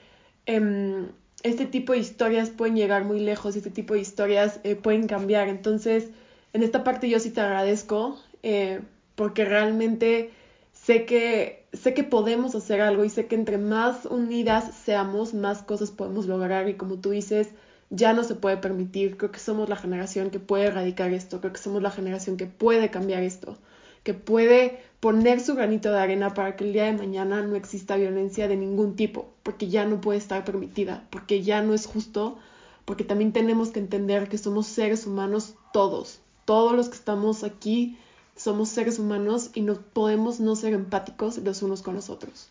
em, 0.45 1.09
este 1.43 1.65
tipo 1.65 1.93
de 1.93 1.99
historias 1.99 2.49
pueden 2.49 2.75
llegar 2.75 3.03
muy 3.03 3.19
lejos 3.19 3.55
y 3.55 3.59
este 3.59 3.69
tipo 3.71 3.93
de 3.93 4.01
historias 4.01 4.59
eh, 4.63 4.75
pueden 4.75 5.07
cambiar. 5.07 5.47
Entonces, 5.47 6.09
en 6.53 6.63
esta 6.63 6.83
parte 6.83 7.09
yo 7.09 7.19
sí 7.19 7.31
te 7.31 7.41
agradezco 7.41 8.19
eh, 8.43 8.81
porque 9.15 9.45
realmente 9.45 10.31
sé 10.73 11.05
que, 11.05 11.65
sé 11.77 11.93
que 11.93 12.03
podemos 12.03 12.55
hacer 12.55 12.81
algo 12.81 13.05
y 13.05 13.09
sé 13.09 13.27
que 13.27 13.35
entre 13.35 13.57
más 13.57 14.05
unidas 14.05 14.73
seamos, 14.83 15.33
más 15.33 15.63
cosas 15.63 15.91
podemos 15.91 16.25
lograr. 16.25 16.67
Y 16.69 16.75
como 16.75 16.97
tú 16.97 17.11
dices, 17.11 17.49
ya 17.89 18.13
no 18.13 18.23
se 18.23 18.35
puede 18.35 18.57
permitir. 18.57 19.17
Creo 19.17 19.31
que 19.31 19.39
somos 19.39 19.69
la 19.69 19.75
generación 19.75 20.29
que 20.29 20.39
puede 20.39 20.65
erradicar 20.65 21.13
esto, 21.13 21.39
creo 21.39 21.53
que 21.53 21.59
somos 21.59 21.81
la 21.81 21.91
generación 21.91 22.37
que 22.37 22.47
puede 22.47 22.89
cambiar 22.89 23.23
esto, 23.23 23.57
que 24.03 24.13
puede 24.13 24.79
poner 24.99 25.39
su 25.39 25.55
granito 25.55 25.91
de 25.91 25.99
arena 25.99 26.33
para 26.33 26.55
que 26.55 26.65
el 26.65 26.73
día 26.73 26.85
de 26.85 26.93
mañana 26.93 27.41
no 27.41 27.55
exista 27.55 27.95
violencia 27.95 28.47
de 28.47 28.57
ningún 28.57 28.95
tipo, 28.95 29.29
porque 29.43 29.69
ya 29.69 29.85
no 29.85 30.01
puede 30.01 30.17
estar 30.19 30.43
permitida, 30.43 31.05
porque 31.11 31.43
ya 31.43 31.61
no 31.61 31.73
es 31.73 31.85
justo, 31.85 32.37
porque 32.85 33.03
también 33.03 33.33
tenemos 33.33 33.69
que 33.69 33.79
entender 33.79 34.27
que 34.27 34.37
somos 34.37 34.67
seres 34.67 35.05
humanos 35.05 35.55
todos, 35.71 36.19
todos 36.45 36.73
los 36.73 36.89
que 36.89 36.95
estamos 36.95 37.43
aquí 37.43 37.97
somos 38.37 38.69
seres 38.69 38.99
humanos 38.99 39.49
y 39.53 39.61
no 39.61 39.75
podemos 39.75 40.39
no 40.39 40.55
ser 40.55 40.73
empáticos 40.73 41.37
los 41.39 41.61
unos 41.61 41.81
con 41.81 41.95
los 41.95 42.09
otros. 42.09 42.49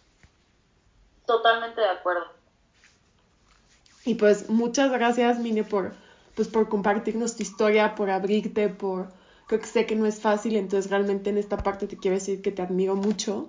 Totalmente 1.24 1.80
de 1.80 1.88
acuerdo. 1.88 2.24
Y 4.04 4.14
pues 4.14 4.48
muchas 4.48 4.92
gracias, 4.92 5.38
Mine, 5.38 5.64
por, 5.64 5.92
pues, 6.34 6.48
por 6.48 6.68
compartirnos 6.68 7.36
tu 7.36 7.42
historia, 7.42 7.94
por 7.94 8.10
abrirte, 8.10 8.68
por... 8.68 9.08
Creo 9.48 9.60
que 9.60 9.66
sé 9.66 9.86
que 9.86 9.94
no 9.94 10.06
es 10.06 10.20
fácil, 10.20 10.56
entonces 10.56 10.90
realmente 10.90 11.30
en 11.30 11.38
esta 11.38 11.56
parte 11.56 11.86
te 11.86 11.96
quiero 11.96 12.16
decir 12.16 12.42
que 12.42 12.50
te 12.50 12.62
admiro 12.62 12.96
mucho. 12.96 13.48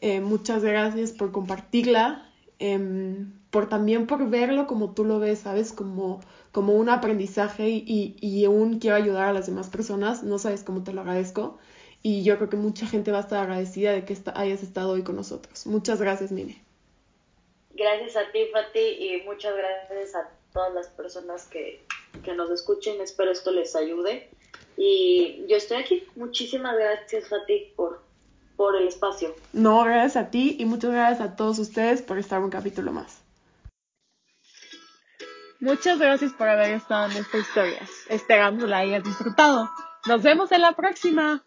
Eh, 0.00 0.20
muchas 0.20 0.64
gracias 0.64 1.12
por 1.12 1.30
compartirla, 1.30 2.28
em, 2.58 3.32
por 3.50 3.68
también 3.68 4.08
por 4.08 4.28
verlo 4.28 4.66
como 4.66 4.90
tú 4.90 5.04
lo 5.04 5.20
ves, 5.20 5.40
¿sabes? 5.40 5.72
Como, 5.72 6.20
como 6.58 6.74
un 6.74 6.88
aprendizaje 6.88 7.68
y, 7.68 8.16
y 8.20 8.44
aún 8.44 8.80
quiero 8.80 8.96
ayudar 8.96 9.28
a 9.28 9.32
las 9.32 9.46
demás 9.46 9.70
personas, 9.70 10.24
no 10.24 10.40
sabes 10.40 10.64
cómo 10.64 10.82
te 10.82 10.92
lo 10.92 11.02
agradezco. 11.02 11.56
Y 12.02 12.24
yo 12.24 12.34
creo 12.34 12.48
que 12.48 12.56
mucha 12.56 12.84
gente 12.84 13.12
va 13.12 13.18
a 13.18 13.20
estar 13.20 13.44
agradecida 13.44 13.92
de 13.92 14.04
que 14.04 14.16
hayas 14.34 14.64
estado 14.64 14.90
hoy 14.90 15.04
con 15.04 15.14
nosotros. 15.14 15.68
Muchas 15.68 16.00
gracias, 16.00 16.32
Mine. 16.32 16.60
Gracias 17.74 18.16
a 18.16 18.32
ti, 18.32 18.40
Fati, 18.52 18.80
y 18.80 19.22
muchas 19.24 19.54
gracias 19.54 20.16
a 20.16 20.32
todas 20.52 20.74
las 20.74 20.88
personas 20.88 21.46
que, 21.46 21.80
que 22.24 22.34
nos 22.34 22.50
escuchen. 22.50 23.00
Espero 23.00 23.30
esto 23.30 23.52
les 23.52 23.76
ayude. 23.76 24.28
Y 24.76 25.44
yo 25.46 25.58
estoy 25.58 25.76
aquí. 25.76 26.08
Muchísimas 26.16 26.76
gracias, 26.76 27.28
Fati, 27.28 27.72
por, 27.76 28.02
por 28.56 28.74
el 28.74 28.88
espacio. 28.88 29.32
No, 29.52 29.84
gracias 29.84 30.16
a 30.16 30.30
ti 30.32 30.56
y 30.58 30.64
muchas 30.64 30.90
gracias 30.90 31.20
a 31.20 31.36
todos 31.36 31.60
ustedes 31.60 32.02
por 32.02 32.18
estar 32.18 32.42
un 32.42 32.50
capítulo 32.50 32.90
más. 32.90 33.17
Muchas 35.60 35.98
gracias 35.98 36.32
por 36.32 36.48
haber 36.48 36.72
estado 36.72 37.06
en 37.06 37.16
esta 37.16 37.38
historia. 37.38 37.80
Esperamos 38.08 38.62
la 38.68 38.78
hayas 38.78 39.02
disfrutado. 39.02 39.68
Nos 40.06 40.22
vemos 40.22 40.52
en 40.52 40.62
la 40.62 40.72
próxima. 40.72 41.44